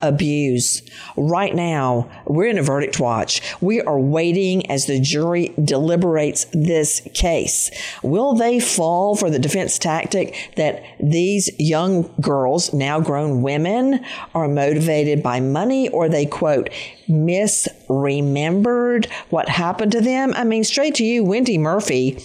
abuse. 0.02 0.82
Right 1.18 1.54
now, 1.54 2.10
we're 2.26 2.48
in 2.48 2.58
a 2.58 2.64
verdict 2.64 3.02
watch. 3.02 3.42
We 3.60 3.82
are 3.82 4.00
waiting 4.00 4.70
as 4.72 4.86
the 4.86 5.00
jury 5.00 5.54
deliberates 5.62 6.46
this 6.54 7.02
case. 7.14 7.70
Will 8.02 8.34
they 8.34 8.62
fall 8.62 9.18
for 9.18 9.30
the 9.30 9.40
defense 9.40 9.78
tactic 9.78 10.54
that 10.56 10.84
these 11.02 11.50
young 11.60 12.10
girls, 12.22 12.74
now 12.74 13.02
grown 13.02 13.42
women, 13.42 14.06
are 14.34 14.48
motivated 14.48 15.22
by 15.22 15.42
money 15.42 15.90
or 15.90 16.08
they 16.08 16.26
quote, 16.26 16.70
misremembered 17.10 19.12
what 19.30 19.50
happened 19.50 19.92
to 19.92 20.02
them? 20.02 20.34
I 20.36 20.46
mean, 20.46 20.64
straight 20.64 20.96
to 20.96 21.04
you, 21.04 21.26
Wendy 21.26 21.58
Murphy, 21.58 22.24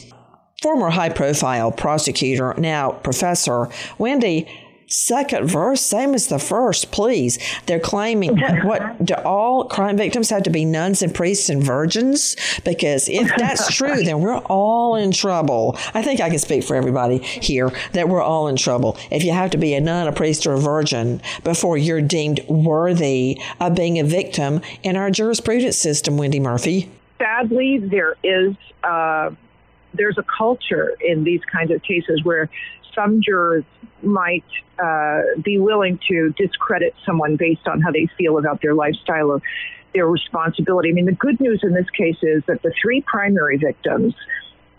former 0.63 0.91
high 0.91 1.09
profile 1.09 1.73
prosecutor, 1.73 2.55
now 2.57 2.93
professor. 2.93 3.69
Wendy, 3.99 4.49
second 4.95 5.47
verse, 5.49 5.81
same 5.81 6.15
as 6.15 6.29
the 6.29 6.39
first, 6.39 6.91
please. 6.91 7.39
They're 7.67 7.81
claiming 7.81 8.39
what 8.65 9.05
do 9.05 9.15
all 9.15 9.65
crime 9.65 9.97
victims 9.97 10.31
have 10.31 10.43
to 10.45 10.51
be 10.51 10.65
nuns 10.65 11.03
and 11.03 11.15
priests 11.15 11.49
and 11.49 11.63
virgins? 11.63 12.37
Because 12.65 13.09
if 13.09 13.31
that's 13.37 13.75
true, 13.77 14.03
then 14.03 14.21
we're 14.21 14.39
all 14.39 14.97
in 14.97 15.13
trouble. 15.13 15.77
I 15.95 16.03
think 16.03 16.21
I 16.21 16.31
can 16.31 16.39
speak 16.39 16.65
for 16.65 16.77
everybody 16.77 17.19
here 17.19 17.71
that 17.93 18.09
we're 18.09 18.23
all 18.23 18.49
in 18.49 18.57
trouble. 18.57 18.97
If 19.11 19.25
you 19.25 19.33
have 19.33 19.51
to 19.51 19.59
be 19.59 19.75
a 19.75 19.81
nun, 19.81 20.07
a 20.07 20.13
priest, 20.13 20.47
or 20.47 20.55
a 20.55 20.59
virgin 20.59 21.21
before 21.43 21.77
you're 21.77 22.03
deemed 22.03 22.41
worthy 22.49 23.41
of 23.61 23.75
being 23.75 23.99
a 23.99 24.05
victim 24.05 24.61
in 24.83 24.97
our 24.97 25.11
jurisprudence 25.11 25.77
system, 25.77 26.17
Wendy 26.17 26.41
Murphy. 26.41 26.91
Sadly, 27.19 27.79
there 27.79 28.17
is. 28.23 28.55
Uh, 28.83 29.31
there's 29.97 30.19
a 30.19 30.25
culture 30.25 30.97
in 31.01 31.25
these 31.25 31.41
kinds 31.51 31.71
of 31.71 31.81
cases 31.83 32.25
where 32.25 32.51
some 32.95 33.21
jurors 33.23 33.65
might 34.03 34.45
uh, 34.83 35.23
be 35.43 35.59
willing 35.59 35.99
to 36.09 36.31
discredit 36.37 36.95
someone 37.05 37.37
based 37.37 37.67
on 37.67 37.81
how 37.81 37.91
they 37.91 38.09
feel 38.19 38.39
about 38.39 38.61
their 38.61 38.75
lifestyle 38.75 39.31
or 39.31 39.43
their 39.95 40.07
responsibility. 40.07 40.91
I 40.91 40.93
mean, 40.93 41.07
the 41.07 41.13
good 41.13 41.41
news 41.41 41.61
in 41.63 41.73
this 41.73 41.89
case 41.91 42.19
is 42.23 42.43
that 42.47 42.63
the 42.63 42.73
three 42.83 43.01
primary 43.03 43.57
victims 43.57 44.15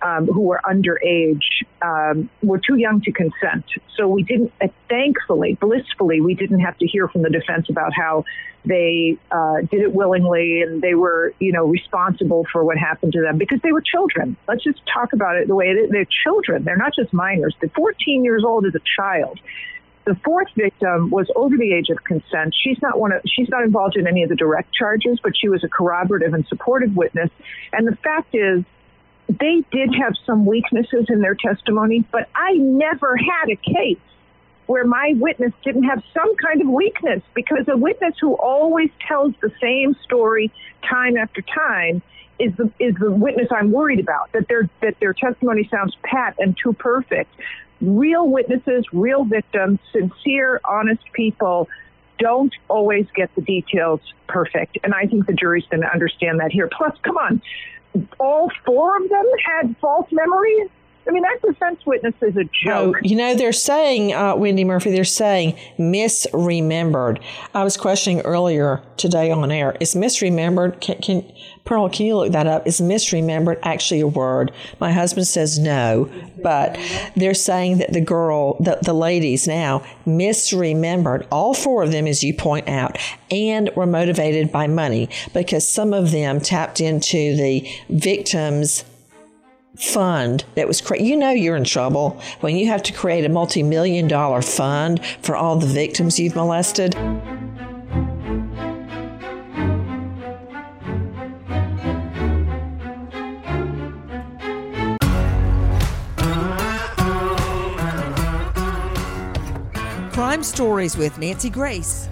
um, 0.01 0.27
who 0.27 0.41
were 0.41 0.61
underage 0.65 1.43
um, 1.81 2.29
were 2.43 2.59
too 2.59 2.75
young 2.75 3.01
to 3.01 3.11
consent. 3.11 3.65
So 3.95 4.07
we 4.07 4.23
didn't, 4.23 4.51
uh, 4.61 4.67
thankfully, 4.89 5.57
blissfully, 5.59 6.21
we 6.21 6.35
didn't 6.35 6.59
have 6.59 6.77
to 6.79 6.87
hear 6.87 7.07
from 7.07 7.21
the 7.21 7.29
defense 7.29 7.69
about 7.69 7.93
how 7.93 8.25
they 8.65 9.17
uh, 9.31 9.61
did 9.61 9.81
it 9.81 9.93
willingly 9.93 10.61
and 10.61 10.81
they 10.81 10.95
were, 10.95 11.33
you 11.39 11.51
know, 11.51 11.65
responsible 11.65 12.45
for 12.51 12.63
what 12.63 12.77
happened 12.77 13.13
to 13.13 13.21
them 13.21 13.37
because 13.37 13.61
they 13.61 13.71
were 13.71 13.81
children. 13.81 14.35
Let's 14.47 14.63
just 14.63 14.81
talk 14.91 15.13
about 15.13 15.35
it 15.37 15.47
the 15.47 15.55
way 15.55 15.67
is. 15.67 15.89
They're 15.91 16.05
children. 16.23 16.63
They're 16.63 16.77
not 16.77 16.93
just 16.95 17.13
minors. 17.13 17.55
The 17.61 17.69
14 17.69 18.23
years 18.23 18.43
old 18.43 18.65
is 18.65 18.75
a 18.75 18.81
child. 18.95 19.39
The 20.05 20.15
fourth 20.23 20.49
victim 20.55 21.09
was 21.09 21.27
over 21.35 21.57
the 21.57 21.73
age 21.73 21.89
of 21.89 22.03
consent. 22.03 22.55
She's 22.63 22.79
not 22.81 22.99
one 22.99 23.11
of, 23.11 23.21
she's 23.25 23.49
not 23.49 23.63
involved 23.63 23.97
in 23.97 24.07
any 24.07 24.21
of 24.21 24.29
the 24.29 24.35
direct 24.35 24.73
charges, 24.73 25.19
but 25.21 25.33
she 25.35 25.49
was 25.49 25.63
a 25.63 25.67
corroborative 25.67 26.33
and 26.33 26.45
supportive 26.47 26.95
witness. 26.95 27.31
And 27.73 27.87
the 27.87 27.95
fact 27.97 28.35
is, 28.35 28.63
they 29.27 29.63
did 29.71 29.93
have 29.95 30.13
some 30.25 30.45
weaknesses 30.45 31.05
in 31.09 31.21
their 31.21 31.35
testimony, 31.35 32.05
but 32.11 32.29
I 32.35 32.53
never 32.53 33.15
had 33.17 33.49
a 33.49 33.55
case 33.55 33.97
where 34.67 34.85
my 34.85 35.13
witness 35.17 35.53
didn't 35.63 35.83
have 35.83 36.03
some 36.13 36.35
kind 36.37 36.61
of 36.61 36.67
weakness 36.67 37.21
because 37.33 37.67
a 37.67 37.77
witness 37.77 38.15
who 38.19 38.33
always 38.35 38.89
tells 39.07 39.33
the 39.41 39.51
same 39.61 39.95
story 40.03 40.51
time 40.87 41.17
after 41.17 41.41
time 41.41 42.01
is 42.39 42.53
the 42.57 42.69
is 42.79 42.95
the 42.95 43.11
witness 43.11 43.47
I'm 43.51 43.71
worried 43.71 43.99
about 43.99 44.31
that 44.33 44.47
their 44.47 44.69
that 44.81 44.99
their 44.99 45.13
testimony 45.13 45.67
sounds 45.71 45.95
pat 46.03 46.35
and 46.39 46.57
too 46.61 46.73
perfect. 46.73 47.33
Real 47.81 48.27
witnesses, 48.27 48.85
real 48.91 49.23
victims, 49.23 49.79
sincere, 49.91 50.59
honest 50.65 51.03
people 51.13 51.69
don't 52.17 52.53
always 52.69 53.05
get 53.13 53.33
the 53.35 53.41
details 53.41 53.99
perfect. 54.27 54.77
And 54.83 54.93
I 54.93 55.05
think 55.05 55.27
the 55.27 55.33
jury's 55.33 55.65
going 55.69 55.81
to 55.81 55.91
understand 55.91 56.39
that 56.39 56.51
here. 56.51 56.69
Plus, 56.71 56.97
come 57.03 57.17
on, 57.17 57.41
all 58.19 58.49
four 58.65 58.97
of 58.97 59.09
them 59.09 59.25
had 59.45 59.75
false 59.81 60.07
memories. 60.11 60.69
I 61.07 61.11
mean, 61.11 61.23
that 61.23 61.41
defense 61.41 61.85
witness 61.85 62.15
is 62.21 62.35
a 62.35 62.43
joke. 62.45 62.95
Oh, 62.97 62.99
you 63.03 63.15
know, 63.15 63.35
they're 63.35 63.53
saying, 63.53 64.13
uh, 64.13 64.35
Wendy 64.35 64.63
Murphy, 64.63 64.91
they're 64.91 65.03
saying 65.03 65.57
misremembered. 65.77 67.21
I 67.53 67.63
was 67.63 67.77
questioning 67.77 68.21
earlier 68.21 68.81
today 68.97 69.29
on 69.31 69.51
air. 69.51 69.75
Is 69.79 69.93
misremembered? 69.93 70.81
Can, 70.81 70.97
can 71.01 71.31
Pearl? 71.65 71.89
Can 71.89 72.05
you 72.05 72.15
look 72.15 72.31
that 72.31 72.47
up? 72.47 72.65
Is 72.67 72.79
misremembered 72.79 73.59
actually 73.63 74.01
a 74.01 74.07
word? 74.07 74.51
My 74.79 74.91
husband 74.91 75.27
says 75.27 75.57
no, 75.59 76.09
but 76.41 76.77
they're 77.15 77.33
saying 77.33 77.79
that 77.79 77.93
the 77.93 78.01
girl, 78.01 78.57
the, 78.59 78.77
the 78.81 78.93
ladies 78.93 79.47
now 79.47 79.79
misremembered 80.05 81.27
all 81.31 81.53
four 81.53 81.83
of 81.83 81.91
them, 81.91 82.05
as 82.05 82.23
you 82.23 82.33
point 82.33 82.67
out, 82.69 82.97
and 83.31 83.69
were 83.75 83.87
motivated 83.87 84.51
by 84.51 84.67
money 84.67 85.09
because 85.33 85.67
some 85.67 85.93
of 85.93 86.11
them 86.11 86.39
tapped 86.39 86.79
into 86.79 87.35
the 87.35 87.67
victims' 87.89 88.85
fund 89.77 90.45
that 90.55 90.67
was 90.67 90.81
created. 90.81 91.07
You 91.07 91.15
know 91.15 91.31
you're 91.31 91.55
in 91.55 91.63
trouble 91.63 92.21
when 92.41 92.55
you 92.55 92.67
have 92.67 92.83
to 92.83 92.93
create 92.93 93.25
a 93.25 93.29
multi 93.29 93.63
million 93.63 94.07
dollar 94.07 94.41
fund 94.41 95.05
for 95.21 95.35
all 95.35 95.57
the 95.57 95.67
victims 95.67 96.19
you've 96.19 96.35
molested. 96.35 96.95
Crime 110.13 110.43
Stories 110.43 110.97
with 110.97 111.17
Nancy 111.17 111.49
Grace 111.49 112.09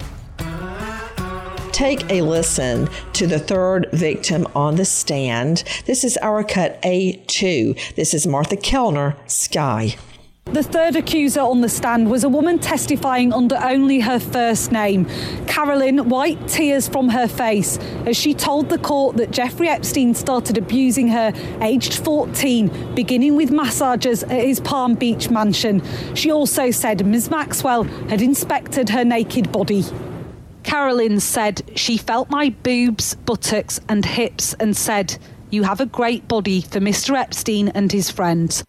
take 1.74 2.08
a 2.08 2.22
listen 2.22 2.88
to 3.12 3.26
the 3.26 3.38
third 3.38 3.88
victim 3.92 4.46
on 4.54 4.76
the 4.76 4.84
stand. 4.84 5.64
This 5.86 6.04
is 6.04 6.16
our 6.18 6.44
cut 6.44 6.80
A2. 6.82 7.96
This 7.96 8.14
is 8.14 8.28
Martha 8.28 8.56
Kelner, 8.56 9.16
Sky. 9.28 9.96
The 10.44 10.62
third 10.62 10.94
accuser 10.94 11.40
on 11.40 11.62
the 11.62 11.68
stand 11.68 12.08
was 12.08 12.22
a 12.22 12.28
woman 12.28 12.60
testifying 12.60 13.32
under 13.32 13.56
only 13.56 13.98
her 13.98 14.20
first 14.20 14.70
name. 14.70 15.06
Carolyn 15.48 16.08
wiped 16.08 16.46
tears 16.48 16.86
from 16.86 17.08
her 17.08 17.26
face 17.26 17.76
as 18.06 18.16
she 18.16 18.34
told 18.34 18.68
the 18.68 18.78
court 18.78 19.16
that 19.16 19.32
Jeffrey 19.32 19.68
Epstein 19.68 20.14
started 20.14 20.56
abusing 20.56 21.08
her 21.08 21.32
aged 21.60 21.94
14, 21.94 22.94
beginning 22.94 23.34
with 23.34 23.50
massages 23.50 24.22
at 24.22 24.44
his 24.44 24.60
Palm 24.60 24.94
Beach 24.94 25.28
mansion. 25.28 25.82
She 26.14 26.30
also 26.30 26.70
said 26.70 27.04
Ms. 27.04 27.30
Maxwell 27.30 27.82
had 28.08 28.22
inspected 28.22 28.90
her 28.90 29.04
naked 29.04 29.50
body. 29.50 29.82
Carolyn 30.74 31.20
said 31.20 31.62
she 31.76 31.96
felt 31.96 32.30
my 32.30 32.50
boobs, 32.64 33.14
buttocks, 33.14 33.78
and 33.88 34.04
hips 34.04 34.54
and 34.54 34.76
said, 34.76 35.16
You 35.48 35.62
have 35.62 35.80
a 35.80 35.86
great 35.86 36.26
body 36.26 36.62
for 36.62 36.80
Mr. 36.80 37.16
Epstein 37.16 37.68
and 37.68 37.92
his 37.92 38.10
friends. 38.10 38.64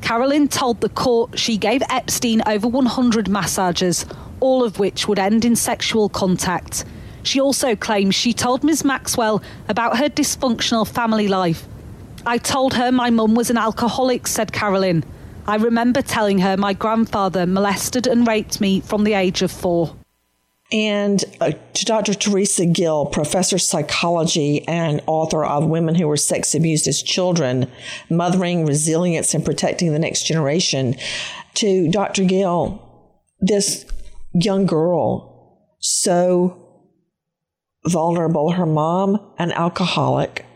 Carolyn 0.00 0.48
told 0.48 0.80
the 0.80 0.88
court 0.88 1.38
she 1.38 1.58
gave 1.58 1.82
Epstein 1.90 2.40
over 2.46 2.66
100 2.66 3.28
massages, 3.28 4.06
all 4.40 4.64
of 4.64 4.78
which 4.78 5.06
would 5.06 5.18
end 5.18 5.44
in 5.44 5.54
sexual 5.54 6.08
contact. 6.08 6.86
She 7.24 7.42
also 7.42 7.76
claims 7.76 8.14
she 8.14 8.32
told 8.32 8.64
Ms. 8.64 8.82
Maxwell 8.82 9.42
about 9.68 9.98
her 9.98 10.08
dysfunctional 10.08 10.88
family 10.88 11.28
life. 11.28 11.66
I 12.24 12.38
told 12.38 12.72
her 12.72 12.90
my 12.90 13.10
mum 13.10 13.34
was 13.34 13.50
an 13.50 13.58
alcoholic, 13.58 14.26
said 14.26 14.54
Carolyn. 14.54 15.04
I 15.46 15.56
remember 15.56 16.00
telling 16.00 16.38
her 16.38 16.56
my 16.56 16.72
grandfather 16.72 17.44
molested 17.44 18.06
and 18.06 18.26
raped 18.26 18.62
me 18.62 18.80
from 18.80 19.04
the 19.04 19.12
age 19.12 19.42
of 19.42 19.52
four 19.52 19.94
and 20.72 21.24
uh, 21.40 21.52
to 21.74 21.84
Dr. 21.84 22.14
Teresa 22.14 22.66
Gil, 22.66 23.06
professor 23.06 23.56
of 23.56 23.62
psychology 23.62 24.66
and 24.68 25.02
author 25.06 25.44
of 25.44 25.66
Women 25.66 25.94
Who 25.94 26.06
Were 26.06 26.16
Sex 26.16 26.54
Abused 26.54 26.86
as 26.86 27.02
Children, 27.02 27.70
Mothering 28.08 28.64
Resilience 28.66 29.34
and 29.34 29.44
Protecting 29.44 29.92
the 29.92 29.98
Next 29.98 30.24
Generation. 30.26 30.94
To 31.54 31.90
Dr. 31.90 32.24
Gil, 32.24 32.80
this 33.40 33.84
young 34.32 34.66
girl, 34.66 35.66
so 35.80 36.56
vulnerable, 37.86 38.52
her 38.52 38.66
mom, 38.66 39.34
an 39.38 39.50
alcoholic, 39.52 40.46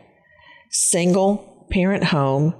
single 0.71 1.67
parent 1.71 2.05
home, 2.05 2.55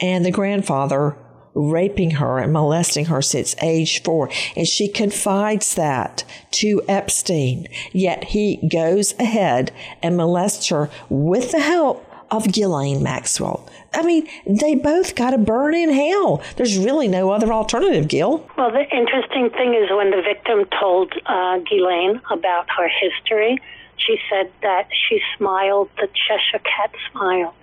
and 0.00 0.24
the 0.24 0.30
grandfather 0.30 1.16
raping 1.58 2.12
her 2.12 2.38
and 2.38 2.52
molesting 2.52 3.06
her 3.06 3.20
since 3.20 3.56
age 3.60 4.02
four. 4.02 4.30
And 4.56 4.66
she 4.66 4.88
confides 4.88 5.74
that 5.74 6.24
to 6.52 6.82
Epstein. 6.88 7.66
Yet 7.92 8.24
he 8.24 8.68
goes 8.68 9.18
ahead 9.18 9.72
and 10.02 10.16
molests 10.16 10.68
her 10.68 10.88
with 11.08 11.50
the 11.50 11.60
help 11.60 12.04
of 12.30 12.52
Ghislaine 12.52 13.02
Maxwell. 13.02 13.66
I 13.94 14.02
mean, 14.02 14.28
they 14.46 14.74
both 14.74 15.14
got 15.14 15.30
to 15.30 15.38
burn 15.38 15.74
in 15.74 15.90
hell. 15.90 16.42
There's 16.56 16.76
really 16.76 17.08
no 17.08 17.30
other 17.30 17.52
alternative, 17.52 18.06
Gil. 18.08 18.46
Well, 18.56 18.70
the 18.70 18.84
interesting 18.94 19.50
thing 19.50 19.74
is 19.74 19.90
when 19.90 20.10
the 20.10 20.22
victim 20.22 20.66
told 20.78 21.12
uh, 21.24 21.58
Ghislaine 21.60 22.20
about 22.30 22.66
her 22.76 22.88
history, 22.88 23.58
she 23.96 24.18
said 24.30 24.52
that 24.62 24.88
she 25.08 25.20
smiled 25.36 25.88
the 25.96 26.06
Cheshire 26.08 26.62
Cat 26.62 26.92
smile, 27.10 27.54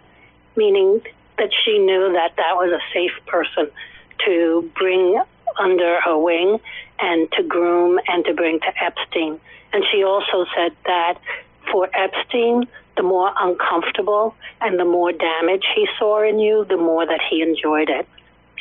meaning 0.55 1.01
that 1.38 1.50
she 1.63 1.78
knew 1.78 2.13
that 2.13 2.36
that 2.38 2.56
was 2.56 2.71
a 2.71 2.93
safe 2.93 3.26
person 3.26 3.69
to 4.26 4.69
bring 4.76 5.21
under 5.60 6.00
her 6.02 6.17
wing 6.17 6.60
and 7.00 7.32
to 7.34 7.43
groom 7.43 8.00
and 8.08 8.26
to 8.26 8.34
bring 8.34 8.60
to 8.60 8.84
Epstein. 8.84 9.39
And 9.74 9.84
she 9.91 10.04
also 10.04 10.45
said 10.56 10.71
that 10.86 11.19
for 11.71 11.89
Epstein, 11.93 12.67
the 12.95 13.04
more 13.04 13.32
uncomfortable 13.38 14.36
and 14.62 14.80
the 14.80 14.86
more 14.86 15.12
damage 15.12 15.65
he 15.76 15.88
saw 16.00 16.24
in 16.28 16.39
you, 16.39 16.65
the 16.65 16.78
more 16.78 17.06
that 17.06 17.19
he 17.30 17.41
enjoyed 17.41 17.89
it. 17.89 18.08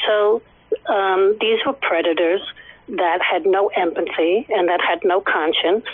So 0.07 0.43
um, 0.87 1.37
these 1.41 1.59
were 1.65 1.73
predators 1.73 2.41
that 2.89 3.21
had 3.23 3.47
no 3.47 3.69
empathy 3.69 4.47
and 4.51 4.69
that 4.69 4.81
had 4.81 5.01
no 5.05 5.21
conscience 5.21 5.87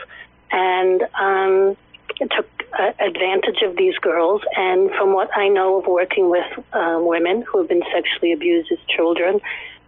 and 0.50 1.02
um, 1.20 1.76
took 2.18 2.48
advantage 2.98 3.62
of 3.62 3.76
these 3.76 3.96
girls. 3.98 4.42
And 4.56 4.90
from 4.90 5.12
what 5.12 5.30
I 5.36 5.48
know 5.48 5.78
of 5.78 5.86
working 5.86 6.30
with 6.30 6.46
um, 6.72 7.06
women 7.06 7.42
who 7.42 7.58
have 7.58 7.68
been 7.68 7.82
sexually 7.92 8.32
abused 8.32 8.70
as 8.72 8.78
children, 8.88 9.40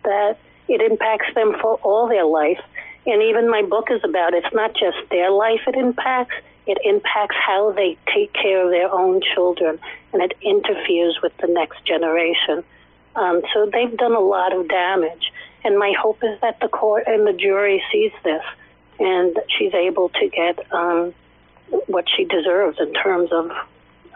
that 0.05 0.38
it 0.68 0.81
impacts 0.81 1.35
them 1.35 1.55
for 1.61 1.75
all 1.83 2.09
their 2.09 2.25
life. 2.25 2.61
And 3.07 3.23
even 3.23 3.51
my 3.51 3.62
book 3.62 3.88
is 3.90 4.01
about 4.05 4.35
it's 4.35 4.55
not 4.55 4.75
just 4.75 4.99
their 5.11 5.31
life 5.31 5.61
it 5.66 5.75
impacts, 5.75 6.35
it 6.66 6.79
impacts 6.85 7.37
how 7.37 7.73
they 7.73 7.99
take 8.14 8.33
care 8.33 8.64
of 8.64 8.71
their 8.71 8.90
own 8.90 9.21
children, 9.35 9.81
and 10.12 10.23
it 10.23 10.37
interferes 10.40 11.18
with 11.23 11.37
the 11.38 11.49
next 11.49 11.85
generation. 11.85 12.62
Um, 13.16 13.42
so 13.53 13.68
they've 13.71 13.97
done 13.97 14.14
a 14.14 14.21
lot 14.21 14.55
of 14.55 14.68
damage. 14.68 15.33
And 15.64 15.79
my 15.79 15.92
hope 16.01 16.23
is 16.23 16.40
that 16.40 16.61
the 16.61 16.68
court 16.68 17.05
and 17.07 17.27
the 17.27 17.33
jury 17.33 17.83
sees 17.92 18.12
this 18.25 18.42
and 18.99 19.37
she's 19.59 19.75
able 19.75 20.09
to 20.11 20.29
get 20.29 20.73
um, 20.73 21.14
what 21.87 22.05
she 22.17 22.25
deserves 22.25 22.79
in 22.81 22.93
terms 22.95 23.31
of 23.33 23.51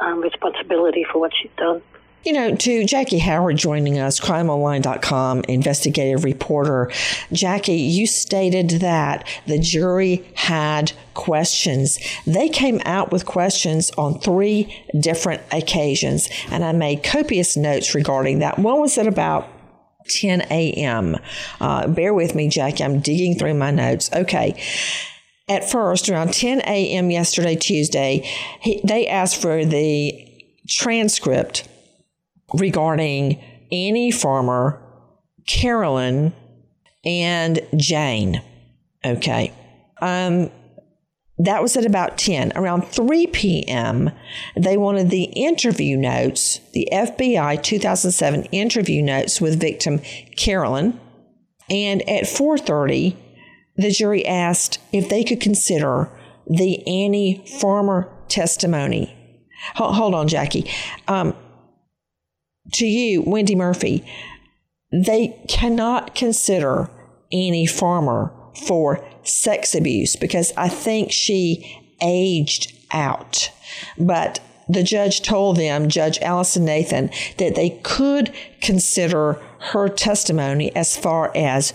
um, 0.00 0.20
responsibility 0.20 1.04
for 1.04 1.20
what 1.20 1.32
she's 1.40 1.50
done. 1.56 1.82
You 2.26 2.32
know, 2.32 2.56
to 2.56 2.84
Jackie 2.84 3.18
Howard 3.18 3.56
joining 3.56 4.00
us, 4.00 4.18
crimeonline.com 4.18 5.44
investigative 5.46 6.24
reporter. 6.24 6.90
Jackie, 7.30 7.74
you 7.74 8.08
stated 8.08 8.70
that 8.80 9.28
the 9.46 9.60
jury 9.60 10.28
had 10.34 10.90
questions. 11.14 12.00
They 12.26 12.48
came 12.48 12.80
out 12.84 13.12
with 13.12 13.26
questions 13.26 13.92
on 13.92 14.18
three 14.18 14.84
different 14.98 15.40
occasions, 15.52 16.28
and 16.50 16.64
I 16.64 16.72
made 16.72 17.04
copious 17.04 17.56
notes 17.56 17.94
regarding 17.94 18.40
that. 18.40 18.58
One 18.58 18.80
was 18.80 18.98
at 18.98 19.06
about 19.06 19.48
10 20.08 20.42
a.m. 20.50 21.16
Uh, 21.60 21.86
bear 21.86 22.12
with 22.12 22.34
me, 22.34 22.48
Jackie. 22.48 22.82
I'm 22.82 22.98
digging 22.98 23.38
through 23.38 23.54
my 23.54 23.70
notes. 23.70 24.10
Okay. 24.12 24.60
At 25.48 25.70
first, 25.70 26.08
around 26.08 26.34
10 26.34 26.60
a.m. 26.60 27.10
yesterday, 27.10 27.54
Tuesday, 27.54 28.28
he, 28.60 28.80
they 28.82 29.06
asked 29.06 29.40
for 29.40 29.64
the 29.64 30.26
transcript 30.68 31.68
regarding 32.54 33.40
Annie 33.70 34.10
Farmer, 34.10 34.82
Carolyn, 35.46 36.34
and 37.04 37.60
Jane. 37.76 38.42
Okay. 39.04 39.52
Um, 40.00 40.50
that 41.38 41.62
was 41.62 41.76
at 41.76 41.84
about 41.84 42.18
10. 42.18 42.52
Around 42.56 42.88
3 42.88 43.26
p.m., 43.28 44.10
they 44.56 44.76
wanted 44.76 45.10
the 45.10 45.24
interview 45.24 45.96
notes, 45.96 46.60
the 46.72 46.88
FBI 46.90 47.62
2007 47.62 48.44
interview 48.46 49.02
notes 49.02 49.40
with 49.40 49.60
victim 49.60 50.00
Carolyn. 50.36 50.98
And 51.68 52.02
at 52.08 52.24
4:30, 52.24 53.16
the 53.76 53.90
jury 53.90 54.24
asked 54.26 54.78
if 54.92 55.08
they 55.08 55.24
could 55.24 55.40
consider 55.40 56.08
the 56.46 56.86
Annie 56.86 57.44
Farmer 57.60 58.10
testimony. 58.28 59.12
Hold, 59.74 60.14
on, 60.14 60.28
Jackie. 60.28 60.70
Um, 61.08 61.34
to 62.74 62.86
you, 62.86 63.22
Wendy 63.22 63.54
Murphy, 63.54 64.04
they 64.92 65.40
cannot 65.48 66.14
consider 66.14 66.90
Annie 67.32 67.66
Farmer 67.66 68.32
for 68.66 69.06
sex 69.22 69.74
abuse 69.74 70.16
because 70.16 70.52
I 70.56 70.68
think 70.68 71.10
she 71.12 71.82
aged 72.00 72.72
out. 72.92 73.50
But 73.98 74.40
the 74.68 74.82
judge 74.82 75.22
told 75.22 75.56
them, 75.56 75.88
Judge 75.88 76.18
Alison 76.20 76.64
Nathan, 76.64 77.10
that 77.38 77.54
they 77.54 77.70
could 77.82 78.32
consider 78.60 79.34
her 79.72 79.88
testimony 79.88 80.74
as 80.74 80.96
far 80.96 81.32
as 81.36 81.72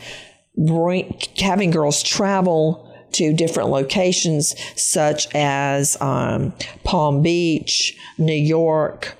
bring, 0.65 1.19
having 1.37 1.71
girls 1.71 2.03
travel 2.03 2.87
to 3.13 3.33
different 3.33 3.69
locations, 3.69 4.55
such 4.81 5.27
as 5.35 5.99
um, 6.01 6.53
Palm 6.83 7.21
Beach, 7.21 7.97
New 8.17 8.33
York, 8.33 9.15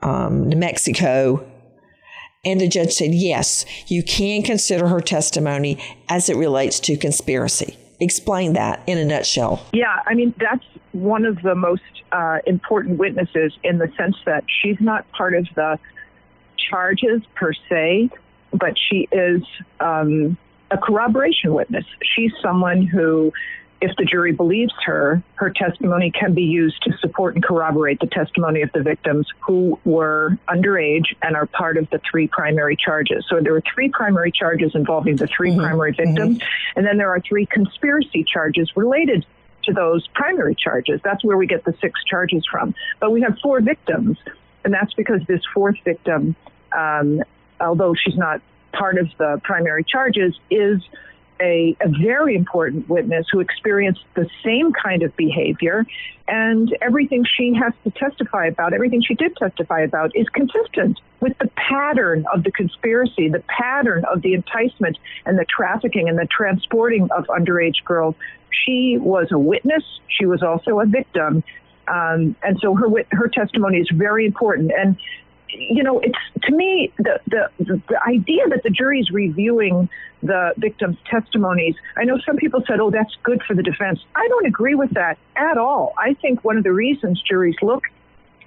um, 0.00 0.48
New 0.48 0.56
Mexico. 0.56 1.48
And 2.44 2.60
the 2.60 2.68
judge 2.68 2.92
said, 2.92 3.14
yes, 3.14 3.64
you 3.86 4.02
can 4.02 4.42
consider 4.42 4.88
her 4.88 5.00
testimony 5.00 5.78
as 6.08 6.28
it 6.28 6.36
relates 6.36 6.80
to 6.80 6.96
conspiracy. 6.96 7.76
Explain 8.00 8.54
that 8.54 8.82
in 8.88 8.98
a 8.98 9.04
nutshell. 9.04 9.64
Yeah, 9.72 10.02
I 10.06 10.14
mean, 10.14 10.34
that's 10.38 10.64
one 10.90 11.24
of 11.24 11.40
the 11.42 11.54
most 11.54 11.82
uh, 12.10 12.38
important 12.46 12.98
witnesses 12.98 13.52
in 13.62 13.78
the 13.78 13.90
sense 13.96 14.16
that 14.26 14.44
she's 14.48 14.76
not 14.80 15.10
part 15.12 15.34
of 15.34 15.46
the 15.54 15.78
charges 16.56 17.22
per 17.36 17.52
se, 17.68 18.10
but 18.52 18.74
she 18.76 19.08
is 19.12 19.42
um, 19.78 20.36
a 20.72 20.78
corroboration 20.78 21.54
witness. 21.54 21.84
She's 22.02 22.32
someone 22.42 22.86
who 22.86 23.32
if 23.82 23.96
the 23.96 24.04
jury 24.04 24.30
believes 24.30 24.72
her, 24.84 25.20
her 25.34 25.50
testimony 25.50 26.12
can 26.12 26.34
be 26.34 26.42
used 26.42 26.80
to 26.84 26.96
support 26.98 27.34
and 27.34 27.42
corroborate 27.42 27.98
the 27.98 28.06
testimony 28.06 28.62
of 28.62 28.70
the 28.72 28.80
victims 28.80 29.26
who 29.40 29.76
were 29.84 30.38
underage 30.48 31.16
and 31.20 31.34
are 31.34 31.46
part 31.46 31.76
of 31.76 31.90
the 31.90 32.00
three 32.08 32.28
primary 32.28 32.76
charges. 32.76 33.26
So 33.28 33.40
there 33.40 33.52
were 33.52 33.62
three 33.74 33.88
primary 33.88 34.30
charges 34.30 34.76
involving 34.76 35.16
the 35.16 35.26
3 35.26 35.50
mm-hmm. 35.50 35.60
primary 35.60 35.92
mm-hmm. 35.92 36.10
victims, 36.10 36.38
mm-hmm. 36.38 36.78
and 36.78 36.86
then 36.86 36.96
there 36.96 37.10
are 37.10 37.20
three 37.20 37.44
conspiracy 37.44 38.24
charges 38.24 38.70
related 38.76 39.26
to 39.64 39.72
those 39.72 40.06
primary 40.14 40.54
charges. 40.54 41.00
That's 41.02 41.24
where 41.24 41.36
we 41.36 41.48
get 41.48 41.64
the 41.64 41.74
six 41.80 42.04
charges 42.04 42.46
from. 42.48 42.76
But 43.00 43.10
we 43.10 43.22
have 43.22 43.36
four 43.42 43.60
victims, 43.60 44.16
and 44.64 44.72
that's 44.72 44.94
because 44.94 45.22
this 45.26 45.42
fourth 45.52 45.76
victim, 45.84 46.36
um, 46.76 47.20
although 47.60 47.94
she's 47.94 48.16
not 48.16 48.42
part 48.72 48.98
of 48.98 49.08
the 49.18 49.40
primary 49.44 49.84
charges, 49.84 50.38
is 50.50 50.82
a, 51.40 51.76
a, 51.80 51.88
very 51.88 52.36
important 52.36 52.88
witness 52.88 53.26
who 53.30 53.40
experienced 53.40 54.04
the 54.14 54.28
same 54.44 54.72
kind 54.72 55.02
of 55.02 55.14
behavior, 55.16 55.84
and 56.28 56.76
everything 56.80 57.24
she 57.24 57.52
has 57.54 57.72
to 57.84 57.90
testify 57.90 58.46
about, 58.46 58.72
everything 58.72 59.02
she 59.02 59.14
did 59.14 59.36
testify 59.36 59.80
about, 59.80 60.14
is 60.14 60.28
consistent 60.28 61.00
with 61.20 61.36
the 61.38 61.50
pattern 61.56 62.24
of 62.32 62.44
the 62.44 62.52
conspiracy, 62.52 63.28
the 63.28 63.42
pattern 63.48 64.04
of 64.04 64.22
the 64.22 64.34
enticement 64.34 64.98
and 65.26 65.38
the 65.38 65.44
trafficking 65.44 66.08
and 66.08 66.18
the 66.18 66.26
transporting 66.26 67.08
of 67.10 67.24
underage 67.26 67.84
girls. 67.84 68.14
She 68.64 68.98
was 68.98 69.28
a 69.32 69.38
witness, 69.38 69.82
she 70.08 70.26
was 70.26 70.42
also 70.42 70.80
a 70.80 70.86
victim. 70.86 71.42
Um, 71.88 72.36
and 72.42 72.58
so 72.60 72.74
her 72.76 72.88
her 73.10 73.28
testimony 73.28 73.78
is 73.78 73.88
very 73.92 74.24
important. 74.24 74.70
And 74.76 74.96
you 75.54 75.82
know, 75.82 76.00
it's 76.00 76.18
to 76.44 76.52
me 76.54 76.92
the, 76.98 77.20
the 77.26 77.48
the 77.58 78.00
idea 78.06 78.48
that 78.48 78.62
the 78.62 78.70
jury 78.70 79.00
is 79.00 79.10
reviewing 79.10 79.88
the 80.22 80.52
victims' 80.56 80.96
testimonies. 81.10 81.74
I 81.96 82.04
know 82.04 82.18
some 82.24 82.36
people 82.36 82.62
said, 82.66 82.80
"Oh, 82.80 82.90
that's 82.90 83.14
good 83.22 83.42
for 83.42 83.54
the 83.54 83.62
defense." 83.62 84.00
I 84.14 84.26
don't 84.28 84.46
agree 84.46 84.74
with 84.74 84.90
that 84.90 85.18
at 85.36 85.58
all. 85.58 85.94
I 85.98 86.14
think 86.14 86.44
one 86.44 86.56
of 86.56 86.64
the 86.64 86.72
reasons 86.72 87.20
juries 87.22 87.56
look 87.62 87.84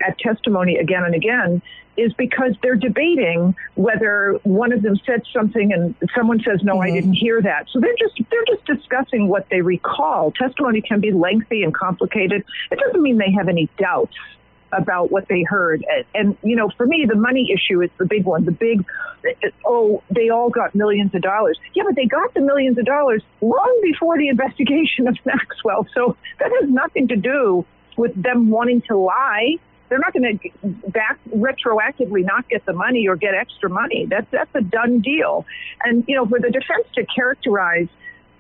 at 0.06 0.18
testimony 0.20 0.78
again 0.78 1.04
and 1.04 1.16
again 1.16 1.62
is 1.98 2.12
because 2.14 2.54
they're 2.62 2.76
debating 2.76 3.56
whether 3.76 4.38
one 4.44 4.74
of 4.74 4.82
them 4.82 4.98
said 5.06 5.24
something 5.32 5.72
and 5.72 5.96
someone 6.14 6.42
says 6.42 6.62
no 6.62 6.74
mm-hmm. 6.74 6.82
I 6.82 6.92
didn't 6.92 7.14
hear 7.14 7.42
that. 7.42 7.68
So 7.72 7.80
they're 7.80 7.96
just 7.98 8.20
they're 8.30 8.46
just 8.46 8.66
discussing 8.66 9.28
what 9.28 9.48
they 9.50 9.62
recall. 9.62 10.32
Testimony 10.32 10.82
can 10.82 11.00
be 11.00 11.12
lengthy 11.12 11.64
and 11.64 11.74
complicated. 11.74 12.44
It 12.72 12.80
doesn't 12.80 13.02
mean 13.02 13.18
they 13.18 13.32
have 13.32 13.48
any 13.48 13.70
doubts 13.78 14.16
about 14.72 15.12
what 15.12 15.28
they 15.28 15.44
heard. 15.44 15.86
And, 15.90 16.06
and, 16.14 16.38
you 16.44 16.56
know, 16.56 16.70
for 16.76 16.86
me, 16.86 17.06
the 17.08 17.16
money 17.16 17.52
issue 17.52 17.82
is 17.82 17.90
the 17.98 18.06
big 18.06 18.26
one. 18.26 18.46
The 18.46 18.52
big, 18.52 18.86
oh, 19.66 20.04
they 20.10 20.30
all 20.30 20.50
got 20.50 20.76
millions 20.76 21.14
of 21.16 21.22
dollars. 21.22 21.60
Yeah, 21.74 21.84
but 21.86 21.96
they 21.96 22.06
got 22.06 22.34
the 22.34 22.42
millions 22.42 22.78
of 22.78 22.86
dollars 22.86 23.24
long 23.42 23.80
before 23.84 24.18
the 24.18 24.28
investigation 24.28 25.08
of 25.08 25.18
Maxwell. 25.26 25.88
So 25.94 26.18
that 26.40 26.52
has 26.62 26.70
nothing 26.70 27.08
to 27.10 27.16
do 27.16 27.66
with 27.98 28.22
them 28.22 28.50
wanting 28.50 28.82
to 28.84 28.98
lie. 28.98 29.56
They're 29.88 30.00
not 30.00 30.14
going 30.14 30.40
to 30.40 30.68
back 30.90 31.20
retroactively 31.30 32.26
not 32.26 32.50
get 32.50 32.66
the 32.66 32.74
money 32.74 33.08
or 33.08 33.16
get 33.16 33.36
extra 33.36 33.70
money. 33.70 34.08
That's 34.08 34.30
that's 34.32 34.50
a 34.56 34.62
done 34.62 35.00
deal. 35.00 35.46
And 35.84 36.04
you 36.08 36.16
know, 36.16 36.26
for 36.26 36.40
the 36.40 36.50
defense 36.50 36.88
to 36.96 37.06
characterize 37.06 37.88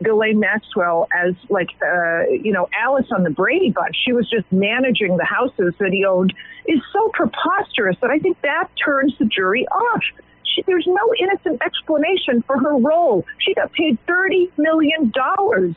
Ghislaine 0.05 0.39
Maxwell 0.39 1.07
as 1.13 1.33
like 1.49 1.69
uh, 1.81 2.23
you 2.29 2.51
know 2.51 2.69
Alice 2.79 3.07
on 3.11 3.23
the 3.23 3.29
Brady 3.29 3.71
Bunch. 3.71 3.95
She 4.05 4.13
was 4.13 4.29
just 4.29 4.49
managing 4.51 5.17
the 5.17 5.25
houses 5.25 5.73
that 5.79 5.91
he 5.91 6.05
owned 6.05 6.33
is 6.67 6.79
so 6.93 7.09
preposterous 7.13 7.97
that 8.01 8.11
I 8.11 8.19
think 8.19 8.39
that 8.41 8.69
turns 8.83 9.17
the 9.17 9.25
jury 9.25 9.67
off. 9.67 10.03
She, 10.43 10.61
there's 10.63 10.87
no 10.87 11.13
innocent 11.19 11.61
explanation 11.65 12.43
for 12.43 12.57
her 12.57 12.77
role. 12.77 13.25
She 13.39 13.53
got 13.53 13.71
paid 13.73 13.97
thirty 14.05 14.51
million 14.57 15.11
dollars 15.11 15.75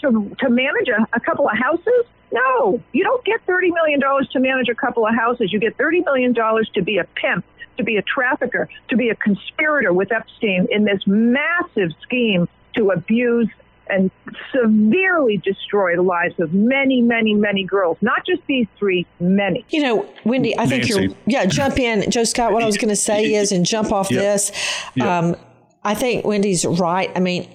to 0.00 0.34
to 0.40 0.48
manage 0.48 0.88
a, 0.88 1.06
a 1.12 1.20
couple 1.20 1.48
of 1.48 1.58
houses. 1.58 2.04
No, 2.32 2.80
you 2.92 3.04
don't 3.04 3.24
get 3.24 3.40
thirty 3.46 3.70
million 3.70 4.00
dollars 4.00 4.28
to 4.32 4.40
manage 4.40 4.68
a 4.68 4.74
couple 4.74 5.06
of 5.06 5.14
houses. 5.14 5.52
You 5.52 5.58
get 5.58 5.76
thirty 5.76 6.00
million 6.00 6.32
dollars 6.32 6.70
to 6.74 6.82
be 6.82 6.98
a 6.98 7.04
pimp 7.14 7.44
to 7.76 7.84
be 7.84 7.96
a 7.96 8.02
trafficker, 8.02 8.68
to 8.88 8.96
be 8.96 9.10
a 9.10 9.14
conspirator 9.14 9.92
with 9.92 10.12
Epstein 10.12 10.66
in 10.70 10.84
this 10.84 11.02
massive 11.06 11.90
scheme 12.02 12.48
to 12.76 12.90
abuse 12.90 13.48
and 13.88 14.10
severely 14.52 15.36
destroy 15.44 15.94
the 15.94 16.02
lives 16.02 16.34
of 16.40 16.52
many, 16.52 17.00
many, 17.00 17.34
many 17.34 17.62
girls. 17.64 17.96
Not 18.00 18.26
just 18.26 18.42
these 18.48 18.66
three, 18.78 19.06
many. 19.20 19.64
You 19.70 19.82
know, 19.82 20.08
Wendy, 20.24 20.58
I 20.58 20.66
think 20.66 20.84
Nancy. 20.88 21.02
you're, 21.02 21.16
yeah, 21.26 21.46
jump 21.46 21.78
in. 21.78 22.10
Joe 22.10 22.24
Scott, 22.24 22.52
what 22.52 22.62
I 22.62 22.66
was 22.66 22.76
going 22.76 22.88
to 22.88 22.96
say 22.96 23.34
is, 23.34 23.52
and 23.52 23.64
jump 23.64 23.92
off 23.92 24.10
Yeah. 24.10 24.20
this. 24.20 24.52
Yeah. 24.96 25.18
Um, 25.18 25.36
I 25.84 25.94
think 25.94 26.24
Wendy's 26.26 26.64
right. 26.64 27.12
I 27.14 27.20
mean, 27.20 27.48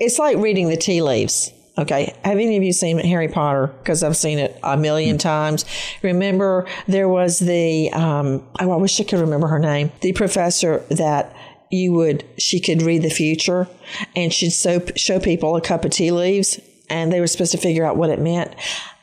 it's 0.00 0.18
like 0.18 0.38
reading 0.38 0.68
the 0.68 0.76
tea 0.76 1.02
leaves. 1.02 1.52
Okay. 1.78 2.14
Have 2.24 2.38
any 2.38 2.56
of 2.56 2.62
you 2.64 2.72
seen 2.72 2.98
Harry 2.98 3.28
Potter? 3.28 3.66
Because 3.66 4.02
I've 4.02 4.16
seen 4.16 4.38
it 4.38 4.58
a 4.64 4.76
million 4.76 5.18
times. 5.18 5.64
Remember, 6.02 6.66
there 6.88 7.08
was 7.08 7.38
the, 7.38 7.92
um, 7.92 8.42
oh, 8.58 8.72
I 8.72 8.76
wish 8.76 8.98
I 9.00 9.04
could 9.04 9.20
remember 9.20 9.46
her 9.46 9.58
name, 9.58 9.92
the 10.00 10.12
professor 10.14 10.78
that 10.90 11.36
you 11.70 11.92
would, 11.92 12.24
she 12.38 12.60
could 12.60 12.82
read 12.82 13.02
the 13.02 13.10
future 13.10 13.68
and 14.14 14.32
she'd 14.32 14.50
so, 14.50 14.84
show 14.96 15.18
people 15.18 15.56
a 15.56 15.60
cup 15.60 15.84
of 15.84 15.90
tea 15.90 16.10
leaves 16.10 16.60
and 16.88 17.12
they 17.12 17.20
were 17.20 17.26
supposed 17.26 17.52
to 17.52 17.58
figure 17.58 17.84
out 17.84 17.96
what 17.96 18.10
it 18.10 18.20
meant. 18.20 18.54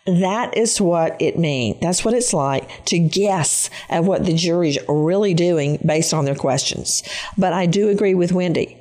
That 0.05 0.57
is 0.57 0.81
what 0.81 1.21
it 1.21 1.39
means. 1.39 1.79
That's 1.79 2.03
what 2.03 2.13
it's 2.13 2.33
like 2.33 2.85
to 2.85 2.99
guess 2.99 3.69
at 3.89 4.03
what 4.03 4.25
the 4.25 4.33
jury's 4.33 4.77
really 4.89 5.33
doing 5.33 5.79
based 5.85 6.13
on 6.13 6.25
their 6.25 6.35
questions. 6.35 7.03
But 7.37 7.53
I 7.53 7.65
do 7.65 7.87
agree 7.87 8.13
with 8.13 8.33
Wendy. 8.33 8.77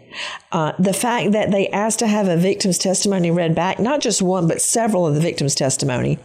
Uh, 0.51 0.73
the 0.79 0.93
fact 0.93 1.33
that 1.33 1.51
they 1.51 1.69
asked 1.69 2.01
to 2.01 2.07
have 2.07 2.29
a 2.29 2.37
victim's 2.37 2.77
testimony 2.77 3.31
read 3.31 3.55
back, 3.55 3.79
not 3.79 4.01
just 4.01 4.21
one, 4.21 4.49
but 4.49 4.61
several 4.61 5.07
of 5.07 5.15
the 5.15 5.21
victim's 5.21 5.55
testimony, 5.55 6.19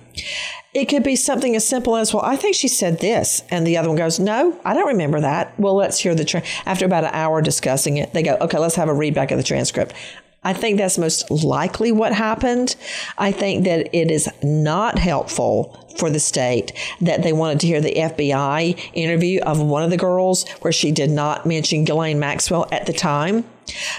it 0.77 0.89
could 0.89 1.01
be 1.01 1.15
something 1.15 1.55
as 1.55 1.67
simple 1.67 1.95
as, 1.95 2.13
well, 2.13 2.23
I 2.23 2.35
think 2.35 2.55
she 2.55 2.67
said 2.67 2.99
this. 2.99 3.41
And 3.49 3.65
the 3.65 3.77
other 3.77 3.87
one 3.87 3.97
goes, 3.97 4.19
no, 4.19 4.59
I 4.63 4.75
don't 4.75 4.87
remember 4.87 5.19
that. 5.21 5.59
Well, 5.59 5.73
let's 5.73 5.97
hear 5.97 6.13
the, 6.13 6.23
tra-. 6.23 6.43
after 6.67 6.85
about 6.85 7.03
an 7.03 7.09
hour 7.15 7.41
discussing 7.41 7.97
it, 7.97 8.13
they 8.13 8.21
go, 8.21 8.37
okay, 8.41 8.59
let's 8.59 8.75
have 8.75 8.87
a 8.87 8.93
read 8.93 9.15
back 9.15 9.31
of 9.31 9.39
the 9.39 9.43
transcript. 9.43 9.95
I 10.43 10.53
think 10.53 10.77
that's 10.77 10.99
most 10.99 11.31
likely 11.31 11.91
what 11.91 12.13
happened. 12.13 12.75
I 13.17 13.31
think 13.31 13.65
that 13.65 13.89
it 13.91 14.11
is 14.11 14.29
not 14.43 14.99
helpful 14.99 15.83
for 15.97 16.11
the 16.11 16.19
state 16.19 16.73
that 17.01 17.23
they 17.23 17.33
wanted 17.33 17.59
to 17.61 17.67
hear 17.67 17.81
the 17.81 17.95
FBI 17.95 18.91
interview 18.93 19.41
of 19.41 19.59
one 19.59 19.81
of 19.81 19.89
the 19.89 19.97
girls 19.97 20.47
where 20.61 20.71
she 20.71 20.91
did 20.91 21.09
not 21.09 21.47
mention 21.47 21.85
Ghislaine 21.85 22.19
Maxwell 22.19 22.67
at 22.71 22.85
the 22.85 22.93
time. 22.93 23.45